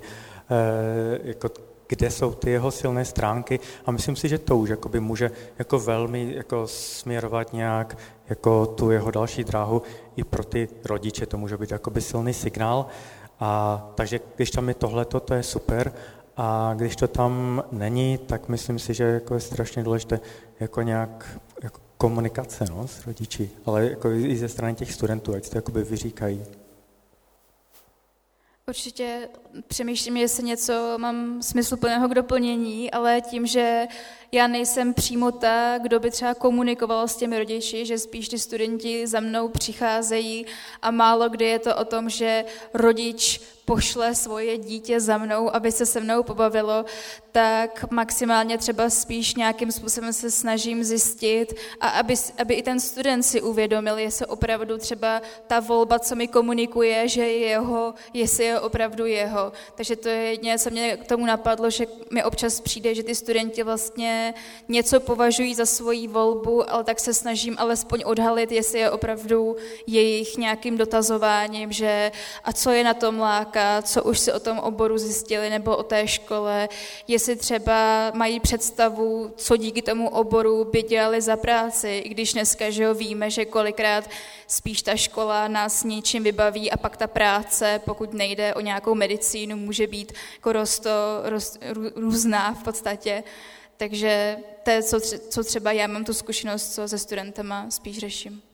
e, 0.50 1.18
jako, 1.28 1.48
kde 1.88 2.10
jsou 2.10 2.34
ty 2.34 2.50
jeho 2.50 2.70
silné 2.70 3.04
stránky 3.04 3.60
a 3.86 3.90
myslím 3.90 4.16
si, 4.16 4.28
že 4.28 4.38
to 4.38 4.56
už 4.56 4.68
jakoby, 4.68 5.00
může 5.00 5.30
jako 5.58 5.78
velmi 5.78 6.34
jako 6.34 6.66
směrovat 6.66 7.52
nějak 7.52 7.98
jako 8.28 8.66
tu 8.66 8.90
jeho 8.90 9.10
další 9.10 9.44
dráhu 9.44 9.82
i 10.16 10.24
pro 10.24 10.44
ty 10.44 10.68
rodiče, 10.84 11.26
to 11.26 11.38
může 11.38 11.56
být 11.56 11.70
jakoby 11.70 12.00
silný 12.00 12.34
signál. 12.34 12.86
A 13.40 13.82
takže 13.94 14.20
když 14.36 14.50
tam 14.50 14.68
je 14.68 14.74
tohleto, 14.74 15.20
to 15.20 15.34
je 15.34 15.42
super. 15.42 15.92
A 16.36 16.74
když 16.76 16.96
to 16.96 17.08
tam 17.08 17.62
není, 17.72 18.18
tak 18.18 18.48
myslím 18.48 18.78
si, 18.78 18.94
že 18.94 19.04
jako 19.04 19.34
je 19.34 19.40
strašně 19.40 19.82
důležité 19.82 20.20
jako 20.60 20.82
nějak 20.82 21.38
jako 21.62 21.80
komunikace 21.96 22.64
no, 22.70 22.88
s 22.88 23.06
rodiči, 23.06 23.50
ale 23.66 23.90
jako 23.90 24.10
i 24.10 24.36
ze 24.36 24.48
strany 24.48 24.74
těch 24.74 24.92
studentů, 24.92 25.34
ať 25.34 25.48
to 25.48 25.58
jakoby 25.58 25.82
vyříkají. 25.82 26.44
Určitě 28.68 29.28
přemýšlím, 29.66 30.16
jestli 30.16 30.42
něco 30.42 30.94
mám 30.98 31.42
smysluplného 31.42 32.08
k 32.08 32.14
doplnění, 32.14 32.90
ale 32.90 33.20
tím, 33.20 33.46
že 33.46 33.86
já 34.32 34.46
nejsem 34.46 34.94
přímo 34.94 35.32
ta, 35.32 35.78
kdo 35.78 36.00
by 36.00 36.10
třeba 36.10 36.34
komunikoval 36.34 37.08
s 37.08 37.16
těmi 37.16 37.38
rodiči, 37.38 37.86
že 37.86 37.98
spíš 37.98 38.28
ty 38.28 38.38
studenti 38.38 39.06
za 39.06 39.20
mnou 39.20 39.48
přicházejí 39.48 40.46
a 40.82 40.90
málo 40.90 41.28
kdy 41.28 41.44
je 41.44 41.58
to 41.58 41.76
o 41.76 41.84
tom, 41.84 42.10
že 42.10 42.44
rodič 42.74 43.40
pošle 43.66 44.14
svoje 44.14 44.58
dítě 44.58 45.00
za 45.00 45.18
mnou, 45.18 45.54
aby 45.54 45.72
se 45.72 45.86
se 45.86 46.00
mnou 46.00 46.22
pobavilo, 46.22 46.84
tak 47.32 47.84
maximálně 47.90 48.58
třeba 48.58 48.90
spíš 48.90 49.34
nějakým 49.34 49.72
způsobem 49.72 50.12
se 50.12 50.30
snažím 50.30 50.84
zjistit 50.84 51.54
a 51.80 51.88
aby, 51.88 52.14
aby 52.38 52.54
i 52.54 52.62
ten 52.62 52.80
student 52.80 53.26
si 53.26 53.42
uvědomil, 53.42 53.98
jestli 53.98 54.26
opravdu 54.26 54.78
třeba 54.78 55.22
ta 55.46 55.60
volba, 55.60 55.98
co 55.98 56.16
mi 56.16 56.28
komunikuje, 56.28 57.08
že 57.08 57.22
je 57.22 57.38
jeho, 57.38 57.94
jestli 58.14 58.44
je 58.44 58.60
opravdu 58.60 59.06
jeho. 59.06 59.52
Takže 59.74 59.96
to 59.96 60.08
je 60.08 60.16
jediné, 60.16 60.58
co 60.58 60.70
mě 60.70 60.96
k 60.96 61.04
tomu 61.04 61.26
napadlo, 61.26 61.70
že 61.70 61.86
mi 62.10 62.24
občas 62.24 62.60
přijde, 62.60 62.94
že 62.94 63.02
ty 63.02 63.14
studenti 63.14 63.62
vlastně 63.62 64.34
něco 64.68 65.00
považují 65.00 65.54
za 65.54 65.66
svoji 65.66 66.08
volbu, 66.08 66.70
ale 66.70 66.84
tak 66.84 67.00
se 67.00 67.14
snažím 67.14 67.56
alespoň 67.58 68.02
odhalit, 68.04 68.52
jestli 68.52 68.78
je 68.78 68.90
opravdu 68.90 69.56
jejich 69.86 70.36
nějakým 70.36 70.78
dotazováním, 70.78 71.72
že 71.72 72.12
a 72.44 72.52
co 72.52 72.70
je 72.70 72.84
na 72.84 72.94
tom 72.94 73.18
láká, 73.18 73.55
žáka, 73.56 73.82
co 73.82 74.02
už 74.02 74.18
si 74.18 74.32
o 74.32 74.40
tom 74.40 74.58
oboru 74.58 74.98
zjistili 74.98 75.50
nebo 75.50 75.76
o 75.76 75.82
té 75.82 76.08
škole, 76.08 76.68
jestli 77.08 77.36
třeba 77.36 78.10
mají 78.14 78.40
představu, 78.40 79.32
co 79.36 79.56
díky 79.56 79.82
tomu 79.82 80.08
oboru 80.08 80.64
by 80.64 80.82
dělali 80.82 81.20
za 81.20 81.36
práci, 81.36 82.02
i 82.04 82.08
když 82.08 82.32
dneska 82.32 82.70
že 82.70 82.82
jo, 82.82 82.94
víme, 82.94 83.30
že 83.30 83.44
kolikrát 83.44 84.10
spíš 84.46 84.82
ta 84.82 84.96
škola 84.96 85.48
nás 85.48 85.84
něčím 85.84 86.22
vybaví 86.22 86.70
a 86.70 86.76
pak 86.76 86.96
ta 86.96 87.06
práce, 87.06 87.80
pokud 87.84 88.12
nejde 88.12 88.54
o 88.54 88.60
nějakou 88.60 88.94
medicínu, 88.94 89.56
může 89.56 89.86
být 89.86 90.12
jako 90.34 90.52
rosto, 90.52 90.90
rost, 91.24 91.58
různá 91.96 92.54
v 92.54 92.62
podstatě. 92.62 93.24
Takže 93.76 94.36
to 94.62 94.70
je, 94.70 94.82
co, 94.82 95.00
co 95.30 95.44
třeba 95.44 95.72
já 95.72 95.86
mám 95.86 96.04
tu 96.04 96.14
zkušenost, 96.14 96.74
co 96.74 96.88
se 96.88 96.98
studentama 96.98 97.70
spíš 97.70 97.98
řeším. 97.98 98.45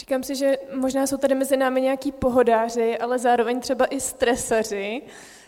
Říkám 0.00 0.22
si, 0.22 0.34
že 0.34 0.58
možná 0.74 1.06
jsou 1.06 1.16
tady 1.16 1.34
mezi 1.34 1.56
námi 1.56 1.80
nějaký 1.80 2.12
pohodáři, 2.12 2.98
ale 2.98 3.18
zároveň 3.18 3.60
třeba 3.60 3.86
i 3.86 4.00
stresaři. 4.00 5.02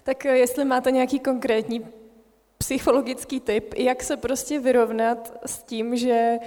Tak 0.05 0.25
jestli 0.25 0.65
máte 0.65 0.91
nějaký 0.91 1.19
konkrétní 1.19 1.87
psychologický 2.59 3.41
tip, 3.41 3.75
jak 3.77 4.03
se 4.03 4.17
prostě 4.17 4.59
vyrovnat 4.59 5.39
s 5.47 5.63
tím, 5.63 5.97
že 5.97 6.39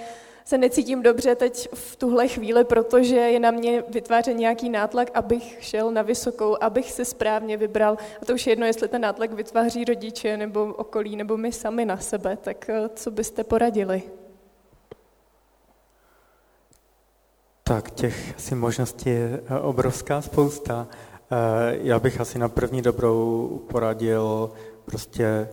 se 0.44 0.58
necítím 0.58 1.02
dobře 1.02 1.34
teď 1.34 1.68
v 1.74 1.96
tuhle 1.96 2.28
chvíli, 2.28 2.64
protože 2.64 3.16
je 3.16 3.40
na 3.40 3.50
mě 3.50 3.84
vytvářen 3.88 4.36
nějaký 4.36 4.70
nátlak, 4.70 5.10
abych 5.14 5.56
šel 5.60 5.90
na 5.90 6.02
vysokou, 6.02 6.56
abych 6.60 6.92
se 6.92 7.04
správně 7.04 7.56
vybral. 7.56 7.96
A 8.22 8.24
to 8.24 8.34
už 8.34 8.46
je 8.46 8.52
jedno, 8.52 8.66
jestli 8.66 8.88
ten 8.88 9.02
nátlak 9.02 9.32
vytváří 9.32 9.84
rodiče 9.84 10.36
nebo 10.36 10.64
okolí, 10.64 11.16
nebo 11.16 11.36
my 11.36 11.52
sami 11.52 11.84
na 11.84 11.96
sebe. 11.96 12.36
Tak 12.36 12.68
eh, 12.68 12.88
co 12.94 13.10
byste 13.10 13.44
poradili? 13.44 14.02
Tak 17.64 17.90
těch 17.90 18.34
asi 18.36 18.54
možností 18.54 19.08
je 19.08 19.40
eh, 19.46 19.58
obrovská 19.58 20.22
spousta. 20.22 20.86
Eh, 21.30 21.78
já 21.82 21.98
bych 21.98 22.20
asi 22.20 22.38
na 22.38 22.48
první 22.48 22.82
dobrou 22.82 23.48
poradil 23.70 24.50
prostě 24.84 25.48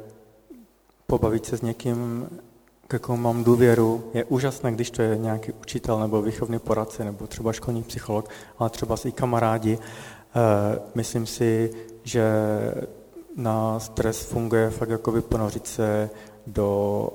pobavit 1.08 1.45
se 1.45 1.58
s 1.58 1.62
někým, 1.62 2.30
k 2.88 2.93
jakou 2.93 3.17
mám 3.17 3.43
důvěru. 3.43 4.12
Je 4.13 4.26
úžasné, 4.26 4.72
když 4.72 4.91
to 4.91 5.02
je 5.02 5.17
nějaký 5.17 5.52
učitel 5.52 6.00
nebo 6.00 6.22
výchovný 6.22 6.60
poradce 6.60 7.04
nebo 7.04 7.28
třeba 7.28 7.54
školní 7.54 7.84
psycholog, 7.84 8.30
ale 8.58 8.69
třeba 8.69 8.95
i 9.06 9.12
kamarádi. 9.12 9.78
Eh, 9.78 10.80
myslím 10.95 11.26
si, 11.26 11.72
že 12.04 12.24
na 13.36 13.80
stres 13.80 14.22
funguje 14.22 14.69
fakt 14.69 14.89
jako 14.89 15.22
ponořit 15.22 15.67
se 15.67 16.10
do 16.48 17.10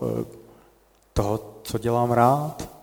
toho, 1.12 1.60
co 1.62 1.78
dělám 1.78 2.12
rád, 2.12 2.73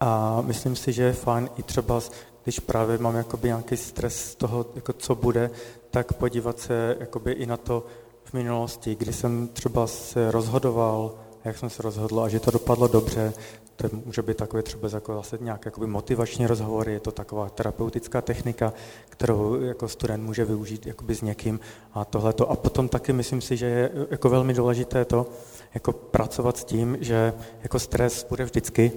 a 0.00 0.40
myslím 0.40 0.76
si, 0.76 0.92
že 0.92 1.02
je 1.02 1.12
fajn 1.12 1.48
i 1.56 1.62
třeba, 1.62 2.00
když 2.44 2.60
právě 2.60 2.98
mám 2.98 3.16
jakoby 3.16 3.48
nějaký 3.48 3.76
stres 3.76 4.30
z 4.30 4.34
toho, 4.34 4.66
jako 4.74 4.92
co 4.92 5.14
bude, 5.14 5.50
tak 5.90 6.12
podívat 6.12 6.58
se 6.58 6.96
jakoby 7.00 7.32
i 7.32 7.46
na 7.46 7.56
to 7.56 7.86
v 8.24 8.32
minulosti, 8.32 8.94
kdy 8.94 9.12
jsem 9.12 9.48
třeba 9.48 9.86
se 9.86 10.30
rozhodoval, 10.30 11.14
jak 11.44 11.58
jsem 11.58 11.70
se 11.70 11.82
rozhodl 11.82 12.20
a 12.20 12.28
že 12.28 12.40
to 12.40 12.50
dopadlo 12.50 12.88
dobře, 12.88 13.32
to 13.76 13.88
může 14.04 14.22
být 14.22 14.36
takové 14.36 14.62
třeba 14.62 14.88
jako 14.92 15.14
zase 15.14 15.38
nějaké 15.40 15.68
jakoby 15.68 15.86
motivační 15.86 16.46
rozhovory, 16.46 16.92
je 16.92 17.00
to 17.00 17.12
taková 17.12 17.48
terapeutická 17.48 18.20
technika, 18.20 18.72
kterou 19.08 19.60
jako 19.60 19.88
student 19.88 20.24
může 20.24 20.44
využít 20.44 20.86
jakoby 20.86 21.14
s 21.14 21.22
někým 21.22 21.60
a 21.94 22.04
tohleto. 22.04 22.50
A 22.50 22.56
potom 22.56 22.88
taky 22.88 23.12
myslím 23.12 23.40
si, 23.40 23.56
že 23.56 23.66
je 23.66 23.90
jako 24.10 24.28
velmi 24.28 24.54
důležité 24.54 25.04
to, 25.04 25.26
jako 25.74 25.92
pracovat 25.92 26.56
s 26.56 26.64
tím, 26.64 26.96
že 27.00 27.32
jako 27.62 27.78
stres 27.78 28.26
bude 28.30 28.44
vždycky, 28.44 28.92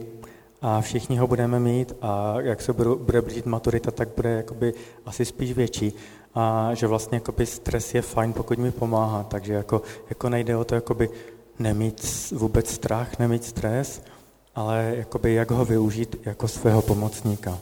a 0.62 0.82
všichni 0.82 1.18
ho 1.18 1.28
budeme 1.28 1.60
mít 1.60 1.94
a 2.02 2.36
jak 2.40 2.62
se 2.62 2.74
bude 2.74 3.22
blížit 3.22 3.46
maturita, 3.46 3.92
tak 3.92 4.10
bude 4.16 4.30
jakoby 4.30 4.74
asi 5.06 5.26
spíš 5.26 5.54
větší. 5.54 5.94
A 6.36 6.70
že 6.74 6.88
vlastně 6.88 7.16
jakoby 7.16 7.46
stres 7.46 7.94
je 7.94 8.02
fajn, 8.02 8.34
pokud 8.34 8.58
mi 8.58 8.72
pomáhá, 8.72 9.24
takže 9.24 9.54
jako, 9.54 9.82
jako 10.10 10.30
nejde 10.30 10.58
o 10.58 10.64
to 10.64 10.76
jakoby 10.76 11.10
nemít 11.60 12.32
vůbec 12.32 12.72
strach, 12.72 13.20
nemít 13.20 13.44
stres, 13.44 14.02
ale 14.56 14.94
jakoby 14.98 15.34
jak 15.34 15.52
ho 15.52 15.66
využít 15.66 16.16
jako 16.26 16.48
svého 16.48 16.82
pomocníka. 16.82 17.58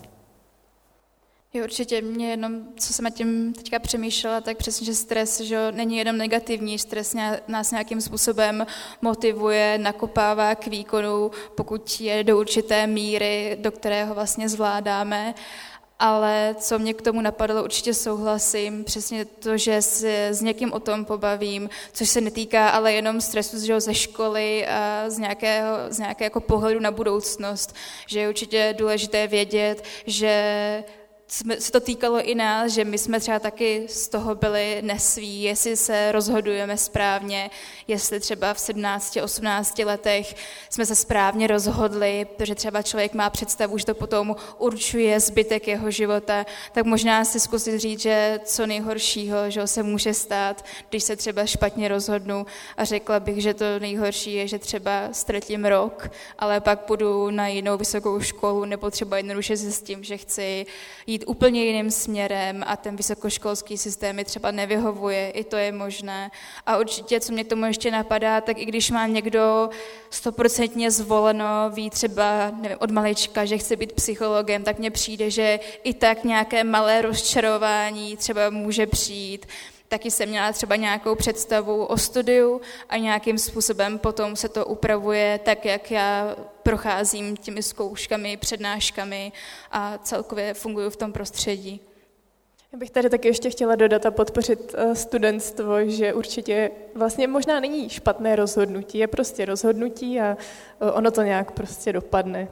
Jo, 1.55 1.63
určitě 1.63 2.01
mě 2.01 2.29
jenom, 2.29 2.61
co 2.77 2.93
jsem 2.93 3.11
tím 3.11 3.53
teďka 3.53 3.79
přemýšlela, 3.79 4.41
tak 4.41 4.57
přesně, 4.57 4.85
že 4.85 4.95
stres 4.95 5.41
že 5.41 5.71
není 5.71 5.97
jenom 5.97 6.17
negativní, 6.17 6.79
stres 6.79 7.15
nás 7.47 7.71
nějakým 7.71 8.01
způsobem 8.01 8.65
motivuje, 9.01 9.77
nakopává 9.77 10.55
k 10.55 10.67
výkonu, 10.67 11.31
pokud 11.55 11.99
je 11.99 12.23
do 12.23 12.39
určité 12.39 12.87
míry, 12.87 13.57
do 13.61 13.71
kterého 13.71 14.15
vlastně 14.15 14.49
zvládáme. 14.49 15.35
Ale 15.99 16.55
co 16.59 16.79
mě 16.79 16.93
k 16.93 17.01
tomu 17.01 17.21
napadlo, 17.21 17.63
určitě 17.63 17.93
souhlasím, 17.93 18.83
přesně 18.83 19.25
to, 19.25 19.57
že 19.57 19.81
se 19.81 20.27
s 20.27 20.41
někým 20.41 20.73
o 20.73 20.79
tom 20.79 21.05
pobavím, 21.05 21.69
což 21.93 22.09
se 22.09 22.21
netýká 22.21 22.69
ale 22.69 22.93
jenom 22.93 23.21
stresu 23.21 23.65
že 23.65 23.79
ze 23.79 23.93
školy 23.93 24.67
a 24.67 25.05
z 25.07 25.17
nějakého, 25.17 25.77
z 25.89 25.99
nějakého 25.99 26.25
jako 26.25 26.39
pohledu 26.39 26.79
na 26.79 26.91
budoucnost, 26.91 27.75
že 28.07 28.19
je 28.19 28.29
určitě 28.29 28.75
důležité 28.77 29.27
vědět, 29.27 29.83
že 30.05 30.83
se 31.27 31.71
to 31.71 31.79
týkalo 31.79 32.21
i 32.21 32.35
nás, 32.35 32.71
že 32.71 32.85
my 32.85 32.97
jsme 32.97 33.19
třeba 33.19 33.39
taky 33.39 33.85
z 33.89 34.07
toho 34.07 34.35
byli 34.35 34.81
nesví, 34.81 35.43
jestli 35.43 35.77
se 35.77 36.11
rozhodujeme 36.11 36.77
správně, 36.77 37.49
jestli 37.87 38.19
třeba 38.19 38.53
v 38.53 38.59
17, 38.59 39.17
18 39.23 39.79
letech 39.79 40.35
jsme 40.69 40.85
se 40.85 40.95
správně 40.95 41.47
rozhodli, 41.47 42.25
protože 42.25 42.55
třeba 42.55 42.81
člověk 42.81 43.13
má 43.13 43.29
představu, 43.29 43.77
že 43.77 43.85
to 43.85 43.95
potom 43.95 44.35
určuje 44.57 45.19
zbytek 45.19 45.67
jeho 45.67 45.91
života, 45.91 46.45
tak 46.71 46.85
možná 46.85 47.25
si 47.25 47.39
zkusit 47.39 47.79
říct, 47.79 48.01
že 48.01 48.39
co 48.43 48.65
nejhoršího, 48.65 49.49
že 49.49 49.67
se 49.67 49.83
může 49.83 50.13
stát, 50.13 50.65
když 50.89 51.03
se 51.03 51.15
třeba 51.15 51.45
špatně 51.45 51.87
rozhodnu. 51.87 52.45
A 52.77 52.83
řekla 52.83 53.19
bych, 53.19 53.41
že 53.41 53.53
to 53.53 53.65
nejhorší 53.79 54.33
je, 54.33 54.47
že 54.47 54.59
třeba 54.59 55.09
ztratím 55.11 55.65
rok, 55.65 56.11
ale 56.39 56.61
pak 56.61 56.79
půjdu 56.79 57.29
na 57.29 57.47
jinou 57.47 57.77
vysokou 57.77 58.19
školu 58.19 58.65
nebo 58.65 58.91
třeba 58.91 59.17
jednoduše 59.17 59.57
zjistím, 59.57 60.03
že 60.03 60.17
chci 60.17 60.65
jít 61.15 61.23
úplně 61.27 61.65
jiným 61.65 61.91
směrem 61.91 62.63
a 62.67 62.77
ten 62.77 62.95
vysokoškolský 62.95 63.77
systém 63.77 64.15
mi 64.15 64.25
třeba 64.25 64.51
nevyhovuje, 64.51 65.29
i 65.29 65.43
to 65.43 65.57
je 65.57 65.71
možné. 65.71 66.31
A 66.65 66.77
určitě, 66.77 67.19
co 67.19 67.33
mě 67.33 67.43
k 67.43 67.47
tomu 67.47 67.65
ještě 67.65 67.91
napadá, 67.91 68.41
tak 68.41 68.57
i 68.57 68.65
když 68.65 68.91
má 68.91 69.07
někdo 69.07 69.69
stoprocentně 70.09 70.91
zvoleno, 70.91 71.69
ví 71.73 71.89
třeba 71.89 72.51
nevím, 72.61 72.77
od 72.79 72.91
malička, 72.91 73.45
že 73.45 73.57
chce 73.57 73.75
být 73.75 73.91
psychologem, 73.91 74.63
tak 74.63 74.79
mně 74.79 74.91
přijde, 74.91 75.31
že 75.31 75.59
i 75.83 75.93
tak 75.93 76.23
nějaké 76.23 76.63
malé 76.63 77.01
rozčarování 77.01 78.17
třeba 78.17 78.49
může 78.49 78.87
přijít. 78.87 79.45
Taky 79.87 80.11
jsem 80.11 80.29
měla 80.29 80.51
třeba 80.51 80.75
nějakou 80.75 81.15
představu 81.15 81.85
o 81.85 81.97
studiu 81.97 82.61
a 82.89 82.97
nějakým 82.97 83.37
způsobem 83.37 83.99
potom 83.99 84.35
se 84.35 84.49
to 84.49 84.65
upravuje 84.65 85.39
tak, 85.43 85.65
jak 85.65 85.91
já 85.91 86.35
procházím 86.63 87.37
těmi 87.37 87.63
zkouškami, 87.63 88.37
přednáškami 88.37 89.31
a 89.71 89.97
celkově 89.97 90.53
funguji 90.53 90.89
v 90.89 90.95
tom 90.95 91.13
prostředí. 91.13 91.81
Já 92.75 92.79
bych 92.79 92.91
tady 92.91 93.09
taky 93.09 93.27
ještě 93.27 93.49
chtěla 93.49 93.75
dodat 93.75 94.05
a 94.05 94.11
podpořit 94.11 94.75
eh, 94.77 94.95
studentstvo, 94.95 95.89
že 95.89 96.13
určitě 96.13 96.71
vlastně 96.95 97.27
možná 97.27 97.59
není 97.59 97.89
špatné 97.89 98.35
rozhodnutí, 98.35 98.97
je 98.97 99.07
prostě 99.07 99.45
rozhodnutí 99.45 100.21
a 100.21 100.37
eh, 100.81 100.91
ono 100.91 101.11
to 101.11 101.21
nějak 101.21 101.51
prostě 101.51 101.93
dopadne. 101.93 102.47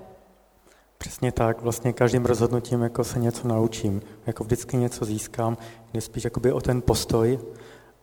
Přesně 1.03 1.31
tak, 1.31 1.61
vlastně 1.61 1.93
každým 1.93 2.25
rozhodnutím 2.25 2.81
jako 2.81 3.03
se 3.03 3.19
něco 3.19 3.47
naučím, 3.47 4.01
jako 4.27 4.43
vždycky 4.43 4.77
něco 4.77 5.05
získám, 5.05 5.57
jde 5.93 6.01
spíš 6.01 6.23
jakoby 6.23 6.51
o 6.51 6.61
ten 6.61 6.81
postoj 6.81 7.39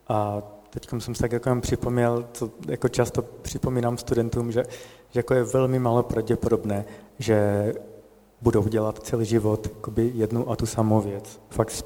a 0.07 0.41
teď 0.69 0.89
jsem 0.99 1.15
se 1.15 1.21
tak 1.21 1.31
jako 1.31 1.55
připomněl, 1.61 2.25
co 2.33 2.49
jako 2.67 2.89
často 2.89 3.21
připomínám 3.21 3.97
studentům, 3.97 4.51
že, 4.51 4.63
že 5.09 5.19
jako 5.19 5.33
je 5.33 5.43
velmi 5.43 5.79
málo 5.79 6.03
pravděpodobné, 6.03 6.85
že 7.19 7.73
budou 8.41 8.67
dělat 8.67 8.99
celý 9.03 9.25
život 9.25 9.67
jakoby 9.75 10.11
jednu 10.15 10.49
a 10.49 10.55
tu 10.55 10.65
samou 10.65 11.01
věc. 11.01 11.41
Fakt 11.49 11.85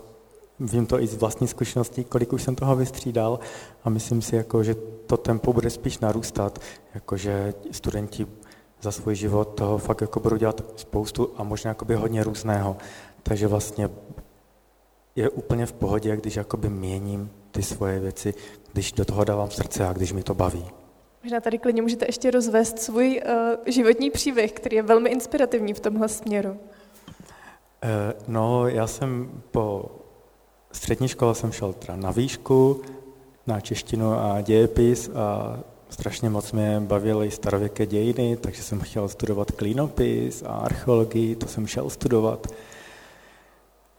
vím 0.59 0.85
to 0.85 1.01
i 1.01 1.07
z 1.07 1.15
vlastní 1.15 1.47
zkušeností, 1.47 2.03
kolik 2.03 2.33
už 2.33 2.43
jsem 2.43 2.55
toho 2.55 2.75
vystřídal 2.75 3.39
a 3.83 3.89
myslím 3.89 4.21
si, 4.21 4.35
jako, 4.35 4.63
že 4.63 4.75
to 5.07 5.17
tempo 5.17 5.53
bude 5.53 5.69
spíš 5.69 5.99
narůstat, 5.99 6.59
jakože 6.93 7.53
studenti 7.71 8.27
za 8.85 8.91
svůj 8.91 9.15
život 9.15 9.45
toho 9.45 9.77
fakt 9.77 10.01
jako 10.01 10.19
budu 10.19 10.37
dělat 10.37 10.61
spoustu 10.75 11.33
a 11.37 11.43
možná 11.43 11.69
jakoby 11.69 11.95
hodně 11.95 12.23
různého. 12.23 12.77
Takže 13.23 13.47
vlastně 13.47 13.89
je 15.15 15.29
úplně 15.29 15.65
v 15.65 15.73
pohodě, 15.73 16.17
když 16.17 16.35
jakoby 16.35 16.69
měním 16.69 17.31
ty 17.51 17.63
svoje 17.63 17.99
věci, 17.99 18.33
když 18.73 18.91
do 18.91 19.05
toho 19.05 19.23
dávám 19.23 19.49
srdce 19.51 19.87
a 19.87 19.93
když 19.93 20.13
mi 20.13 20.23
to 20.23 20.33
baví. 20.33 20.65
Možná 21.23 21.39
tady 21.41 21.57
klidně 21.57 21.81
můžete 21.81 22.05
ještě 22.05 22.31
rozvést 22.31 22.79
svůj 22.79 23.21
uh, 23.25 23.31
životní 23.65 24.11
příběh, 24.11 24.51
který 24.51 24.75
je 24.75 24.83
velmi 24.83 25.09
inspirativní 25.09 25.73
v 25.73 25.79
tomhle 25.79 26.09
směru. 26.09 26.49
Uh, 26.49 26.57
no, 28.27 28.67
já 28.67 28.87
jsem 28.87 29.41
po 29.51 29.85
střední 30.71 31.07
škole 31.07 31.35
jsem 31.35 31.51
šel 31.51 31.73
teda 31.73 31.95
na 31.95 32.11
výšku, 32.11 32.81
na 33.47 33.61
češtinu 33.61 34.13
a 34.13 34.41
dějepis 34.41 35.09
a 35.09 35.57
strašně 35.89 36.29
moc 36.29 36.51
mě 36.51 36.79
bavily 36.79 37.31
starověké 37.31 37.85
dějiny, 37.85 38.37
takže 38.37 38.63
jsem 38.63 38.79
chtěl 38.79 39.09
studovat 39.09 39.51
klínopis 39.51 40.43
a 40.43 40.47
archeologii, 40.47 41.35
to 41.35 41.47
jsem 41.47 41.67
šel 41.67 41.89
studovat. 41.89 42.47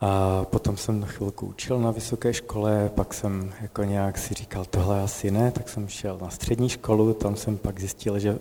A 0.00 0.44
potom 0.44 0.76
jsem 0.76 1.00
na 1.00 1.06
chvilku 1.06 1.46
učil 1.46 1.80
na 1.80 1.90
vysoké 1.90 2.34
škole, 2.34 2.90
pak 2.94 3.14
jsem 3.14 3.52
jako 3.62 3.84
nějak 3.84 4.18
si 4.18 4.34
říkal, 4.34 4.64
tohle 4.64 5.02
asi 5.02 5.30
ne, 5.30 5.50
tak 5.50 5.68
jsem 5.68 5.88
šel 5.88 6.18
na 6.22 6.30
střední 6.30 6.68
školu, 6.68 7.14
tam 7.14 7.36
jsem 7.36 7.58
pak 7.58 7.80
zjistil, 7.80 8.18
že 8.18 8.38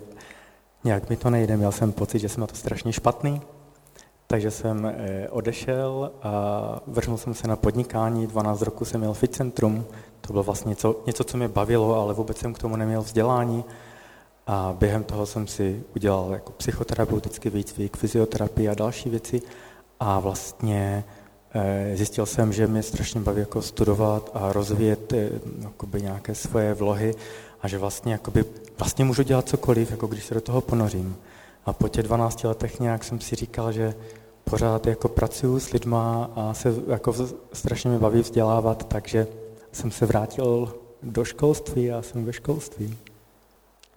nějak 0.83 1.09
mi 1.09 1.15
to 1.15 1.29
nejde, 1.29 1.57
měl 1.57 1.71
jsem 1.71 1.91
pocit, 1.91 2.19
že 2.19 2.29
jsem 2.29 2.41
na 2.41 2.47
to 2.47 2.55
strašně 2.55 2.93
špatný, 2.93 3.41
takže 4.27 4.51
jsem 4.51 4.85
eh, 4.85 5.29
odešel 5.29 6.11
a 6.23 6.79
vrhnul 6.87 7.17
jsem 7.17 7.33
se 7.33 7.47
na 7.47 7.55
podnikání, 7.55 8.27
12 8.27 8.61
roku 8.61 8.85
jsem 8.85 8.99
měl 8.99 9.13
Fit 9.13 9.35
Centrum, 9.35 9.85
to 10.27 10.33
bylo 10.33 10.43
vlastně 10.43 10.69
něco, 10.69 11.03
něco, 11.05 11.23
co 11.23 11.37
mě 11.37 11.47
bavilo, 11.47 11.95
ale 12.01 12.13
vůbec 12.13 12.37
jsem 12.37 12.53
k 12.53 12.59
tomu 12.59 12.75
neměl 12.75 13.01
vzdělání. 13.01 13.63
A 14.47 14.75
během 14.79 15.03
toho 15.03 15.25
jsem 15.25 15.47
si 15.47 15.83
udělal 15.95 16.31
jako 16.31 16.51
psychoterapeutický 16.51 17.49
výcvik, 17.49 17.97
fyzioterapii 17.97 18.69
a 18.69 18.73
další 18.73 19.09
věci. 19.09 19.41
A 19.99 20.19
vlastně 20.19 21.03
eh, 21.53 21.97
zjistil 21.97 22.25
jsem, 22.25 22.53
že 22.53 22.67
mě 22.67 22.83
strašně 22.83 23.21
baví 23.21 23.39
jako 23.39 23.61
studovat 23.61 24.29
a 24.33 24.53
rozvíjet 24.53 25.13
eh, 25.13 25.29
nějaké 25.99 26.35
svoje 26.35 26.73
vlohy 26.73 27.15
a 27.61 27.67
že 27.67 27.77
vlastně, 27.77 28.11
jakoby, 28.11 28.45
vlastně 28.79 29.05
můžu 29.05 29.23
dělat 29.23 29.49
cokoliv, 29.49 29.91
jako 29.91 30.07
když 30.07 30.25
se 30.25 30.33
do 30.33 30.41
toho 30.41 30.61
ponořím. 30.61 31.15
A 31.65 31.73
po 31.73 31.87
těch 31.87 32.03
12 32.03 32.43
letech 32.43 32.79
nějak 32.79 33.03
jsem 33.03 33.19
si 33.19 33.35
říkal, 33.35 33.71
že 33.71 33.93
pořád 34.43 34.87
jako 34.87 35.07
pracuju 35.07 35.59
s 35.59 35.71
lidma 35.71 36.29
a 36.35 36.53
se 36.53 36.73
jako 36.87 37.13
strašně 37.53 37.89
mě 37.89 37.99
baví 37.99 38.21
vzdělávat, 38.21 38.87
takže 38.87 39.27
jsem 39.75 39.91
se 39.91 40.05
vrátil 40.05 40.75
do 41.03 41.23
školství 41.25 41.91
a 41.91 42.01
jsem 42.01 42.25
ve 42.25 42.33
školství. 42.33 42.97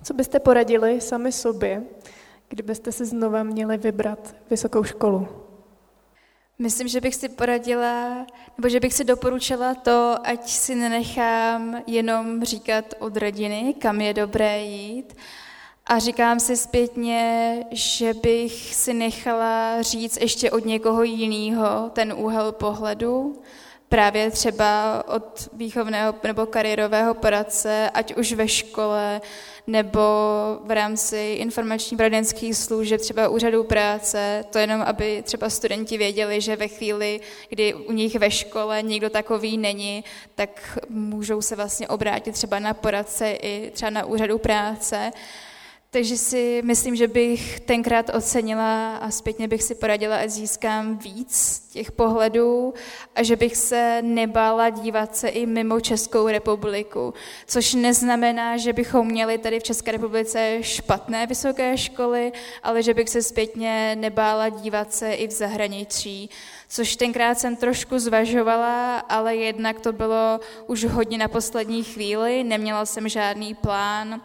Co 0.02 0.14
byste 0.14 0.40
poradili 0.40 1.00
sami 1.00 1.32
sobě, 1.32 1.82
kdybyste 2.48 2.92
si 2.92 3.06
znova 3.06 3.42
měli 3.42 3.76
vybrat 3.76 4.34
vysokou 4.50 4.84
školu? 4.84 5.28
Myslím, 6.58 6.88
že 6.88 7.00
bych 7.00 7.14
si 7.14 7.28
poradila, 7.28 8.26
nebo 8.58 8.68
že 8.68 8.80
bych 8.80 8.94
si 8.94 9.04
doporučila 9.04 9.74
to, 9.74 10.16
ať 10.24 10.48
si 10.48 10.74
nenechám 10.74 11.82
jenom 11.86 12.44
říkat 12.44 12.84
od 12.98 13.16
rodiny, 13.16 13.74
kam 13.78 14.00
je 14.00 14.14
dobré 14.14 14.62
jít. 14.62 15.16
A 15.86 15.98
říkám 15.98 16.40
si 16.40 16.56
zpětně, 16.56 17.64
že 17.70 18.14
bych 18.14 18.74
si 18.74 18.94
nechala 18.94 19.82
říct 19.82 20.20
ještě 20.20 20.50
od 20.50 20.64
někoho 20.64 21.02
jiného 21.02 21.90
ten 21.92 22.12
úhel 22.12 22.52
pohledu, 22.52 23.42
právě 23.88 24.30
třeba 24.30 25.02
od 25.08 25.48
výchovného 25.52 26.14
nebo 26.24 26.46
kariérového 26.46 27.14
poradce, 27.14 27.90
ať 27.94 28.16
už 28.16 28.32
ve 28.32 28.48
škole 28.48 29.20
nebo 29.66 30.00
v 30.64 30.70
rámci 30.70 31.36
informační 31.38 31.96
poradenských 31.96 32.56
služeb, 32.56 33.00
třeba 33.00 33.28
úřadů 33.28 33.64
práce, 33.64 34.44
to 34.50 34.58
jenom, 34.58 34.82
aby 34.82 35.22
třeba 35.22 35.50
studenti 35.50 35.98
věděli, 35.98 36.40
že 36.40 36.56
ve 36.56 36.68
chvíli, 36.68 37.20
kdy 37.48 37.74
u 37.74 37.92
nich 37.92 38.14
ve 38.14 38.30
škole 38.30 38.82
někdo 38.82 39.10
takový 39.10 39.58
není, 39.58 40.04
tak 40.34 40.78
můžou 40.88 41.42
se 41.42 41.56
vlastně 41.56 41.88
obrátit 41.88 42.32
třeba 42.32 42.58
na 42.58 42.74
poradce 42.74 43.30
i 43.30 43.70
třeba 43.70 43.90
na 43.90 44.04
úřadu 44.04 44.38
práce 44.38 45.12
takže 45.90 46.16
si 46.16 46.62
myslím, 46.64 46.96
že 46.96 47.08
bych 47.08 47.60
tenkrát 47.60 48.10
ocenila 48.14 48.96
a 48.96 49.10
zpětně 49.10 49.48
bych 49.48 49.62
si 49.62 49.74
poradila, 49.74 50.16
ať 50.16 50.30
získám 50.30 50.98
víc 50.98 51.62
těch 51.72 51.92
pohledů 51.92 52.74
a 53.14 53.22
že 53.22 53.36
bych 53.36 53.56
se 53.56 54.02
nebála 54.02 54.70
dívat 54.70 55.16
se 55.16 55.28
i 55.28 55.46
mimo 55.46 55.80
Českou 55.80 56.28
republiku. 56.28 57.14
Což 57.46 57.74
neznamená, 57.74 58.56
že 58.56 58.72
bychom 58.72 59.06
měli 59.06 59.38
tady 59.38 59.60
v 59.60 59.62
České 59.62 59.92
republice 59.92 60.58
špatné 60.60 61.26
vysoké 61.26 61.76
školy, 61.76 62.32
ale 62.62 62.82
že 62.82 62.94
bych 62.94 63.08
se 63.08 63.22
zpětně 63.22 63.96
nebála 63.96 64.48
dívat 64.48 64.94
se 64.94 65.12
i 65.12 65.26
v 65.28 65.30
zahraničí. 65.30 66.30
Což 66.68 66.96
tenkrát 66.96 67.38
jsem 67.38 67.56
trošku 67.56 67.98
zvažovala, 67.98 68.98
ale 68.98 69.36
jednak 69.36 69.80
to 69.80 69.92
bylo 69.92 70.40
už 70.66 70.84
hodně 70.84 71.18
na 71.18 71.28
poslední 71.28 71.84
chvíli, 71.84 72.44
neměla 72.44 72.86
jsem 72.86 73.08
žádný 73.08 73.54
plán, 73.54 74.20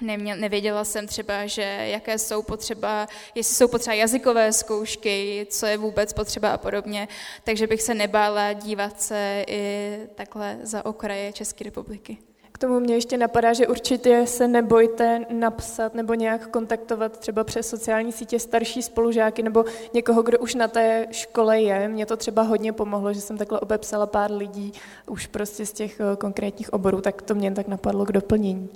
Neměl, 0.00 0.36
nevěděla 0.36 0.84
jsem 0.84 1.06
třeba, 1.06 1.46
že 1.46 1.62
jaké 1.62 2.18
jsou 2.18 2.42
potřeba, 2.42 3.08
jestli 3.34 3.54
jsou 3.54 3.68
potřeba 3.68 3.94
jazykové 3.94 4.52
zkoušky, 4.52 5.46
co 5.50 5.66
je 5.66 5.76
vůbec 5.76 6.12
potřeba 6.12 6.50
a 6.50 6.58
podobně, 6.58 7.08
takže 7.44 7.66
bych 7.66 7.82
se 7.82 7.94
nebála 7.94 8.52
dívat 8.52 9.00
se 9.00 9.44
i 9.48 9.98
takhle 10.14 10.58
za 10.62 10.86
okraje 10.86 11.32
České 11.32 11.64
republiky. 11.64 12.18
K 12.52 12.58
tomu 12.58 12.80
mě 12.80 12.94
ještě 12.94 13.16
napadá, 13.16 13.52
že 13.52 13.66
určitě 13.66 14.26
se 14.26 14.48
nebojte 14.48 15.26
napsat 15.30 15.94
nebo 15.94 16.14
nějak 16.14 16.48
kontaktovat 16.48 17.18
třeba 17.18 17.44
přes 17.44 17.68
sociální 17.68 18.12
sítě 18.12 18.38
starší 18.38 18.82
spolužáky 18.82 19.42
nebo 19.42 19.64
někoho, 19.94 20.22
kdo 20.22 20.38
už 20.38 20.54
na 20.54 20.68
té 20.68 21.06
škole 21.10 21.60
je. 21.60 21.88
Mně 21.88 22.06
to 22.06 22.16
třeba 22.16 22.42
hodně 22.42 22.72
pomohlo, 22.72 23.12
že 23.12 23.20
jsem 23.20 23.38
takhle 23.38 23.60
obepsala 23.60 24.06
pár 24.06 24.32
lidí 24.32 24.72
už 25.06 25.26
prostě 25.26 25.66
z 25.66 25.72
těch 25.72 26.00
eh, 26.00 26.16
konkrétních 26.16 26.72
oborů, 26.72 27.00
tak 27.00 27.22
to 27.22 27.34
mě 27.34 27.52
tak 27.52 27.68
napadlo 27.68 28.04
k 28.04 28.12
doplnění. 28.12 28.70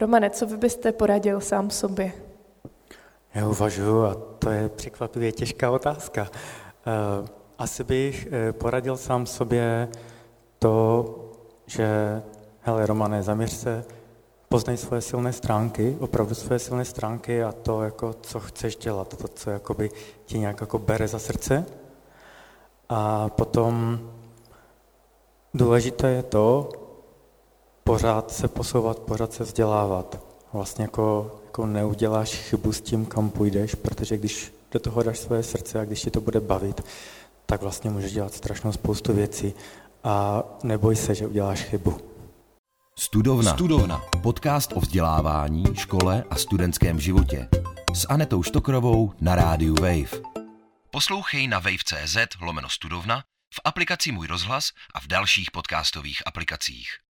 Romane, 0.00 0.30
co 0.30 0.46
vy 0.46 0.56
byste 0.56 0.92
poradil 0.92 1.40
sám 1.40 1.70
sobě? 1.70 2.12
Já 3.34 3.48
uvažuji, 3.48 4.04
a 4.04 4.14
to 4.14 4.50
je 4.50 4.68
překvapivě 4.68 5.32
těžká 5.32 5.70
otázka. 5.70 6.28
Eh, 6.32 7.28
asi 7.58 7.84
bych 7.84 8.28
eh, 8.32 8.52
poradil 8.52 8.96
sám 8.96 9.26
sobě 9.26 9.88
to, 10.58 11.04
že 11.66 12.22
hele 12.60 12.86
Romane, 12.86 13.22
zaměř 13.22 13.52
se, 13.52 13.84
poznej 14.48 14.76
svoje 14.76 15.00
silné 15.00 15.32
stránky, 15.32 15.96
opravdu 16.00 16.34
svoje 16.34 16.58
silné 16.58 16.84
stránky 16.84 17.42
a 17.42 17.52
to, 17.52 17.82
jako, 17.82 18.12
co 18.12 18.40
chceš 18.40 18.76
dělat, 18.76 19.16
to, 19.16 19.28
co 19.28 19.50
jakoby, 19.50 19.90
ti 20.24 20.38
nějak 20.38 20.60
jako 20.60 20.78
bere 20.78 21.08
za 21.08 21.18
srdce. 21.18 21.66
A 22.88 23.28
potom 23.28 24.00
důležité 25.54 26.10
je 26.10 26.22
to, 26.22 26.68
pořád 27.90 28.30
se 28.30 28.48
posouvat, 28.48 28.98
pořád 28.98 29.32
se 29.32 29.44
vzdělávat. 29.44 30.18
Vlastně 30.52 30.84
jako, 30.84 31.40
jako 31.44 31.66
neuděláš 31.66 32.34
chybu 32.34 32.72
s 32.72 32.80
tím, 32.80 33.06
kam 33.06 33.30
půjdeš, 33.30 33.74
protože 33.74 34.18
když 34.18 34.52
do 34.72 34.80
toho 34.80 35.02
dáš 35.02 35.18
své 35.18 35.42
srdce 35.42 35.80
a 35.80 35.84
když 35.84 36.00
ti 36.00 36.10
to 36.10 36.20
bude 36.20 36.40
bavit, 36.40 36.80
tak 37.46 37.62
vlastně 37.62 37.90
můžeš 37.90 38.12
dělat 38.12 38.34
strašnou 38.34 38.72
spoustu 38.72 39.12
věcí 39.12 39.54
a 40.04 40.42
neboj 40.62 40.96
se, 40.96 41.14
že 41.14 41.26
uděláš 41.26 41.62
chybu. 41.62 42.00
Studovna. 42.98 43.52
Studovna. 43.52 44.02
Podcast 44.22 44.72
o 44.72 44.80
vzdělávání, 44.80 45.64
škole 45.74 46.24
a 46.30 46.36
studentském 46.36 47.00
životě. 47.00 47.48
S 47.94 48.06
Anetou 48.08 48.42
Štokrovou 48.42 49.12
na 49.20 49.34
rádiu 49.34 49.74
Wave. 49.74 50.22
Poslouchej 50.90 51.48
na 51.48 51.58
wave.cz 51.58 52.16
lomeno 52.40 52.68
studovna, 52.68 53.22
v 53.54 53.60
aplikaci 53.64 54.12
Můj 54.12 54.26
rozhlas 54.26 54.70
a 54.94 55.00
v 55.00 55.06
dalších 55.06 55.50
podcastových 55.50 56.22
aplikacích. 56.26 57.09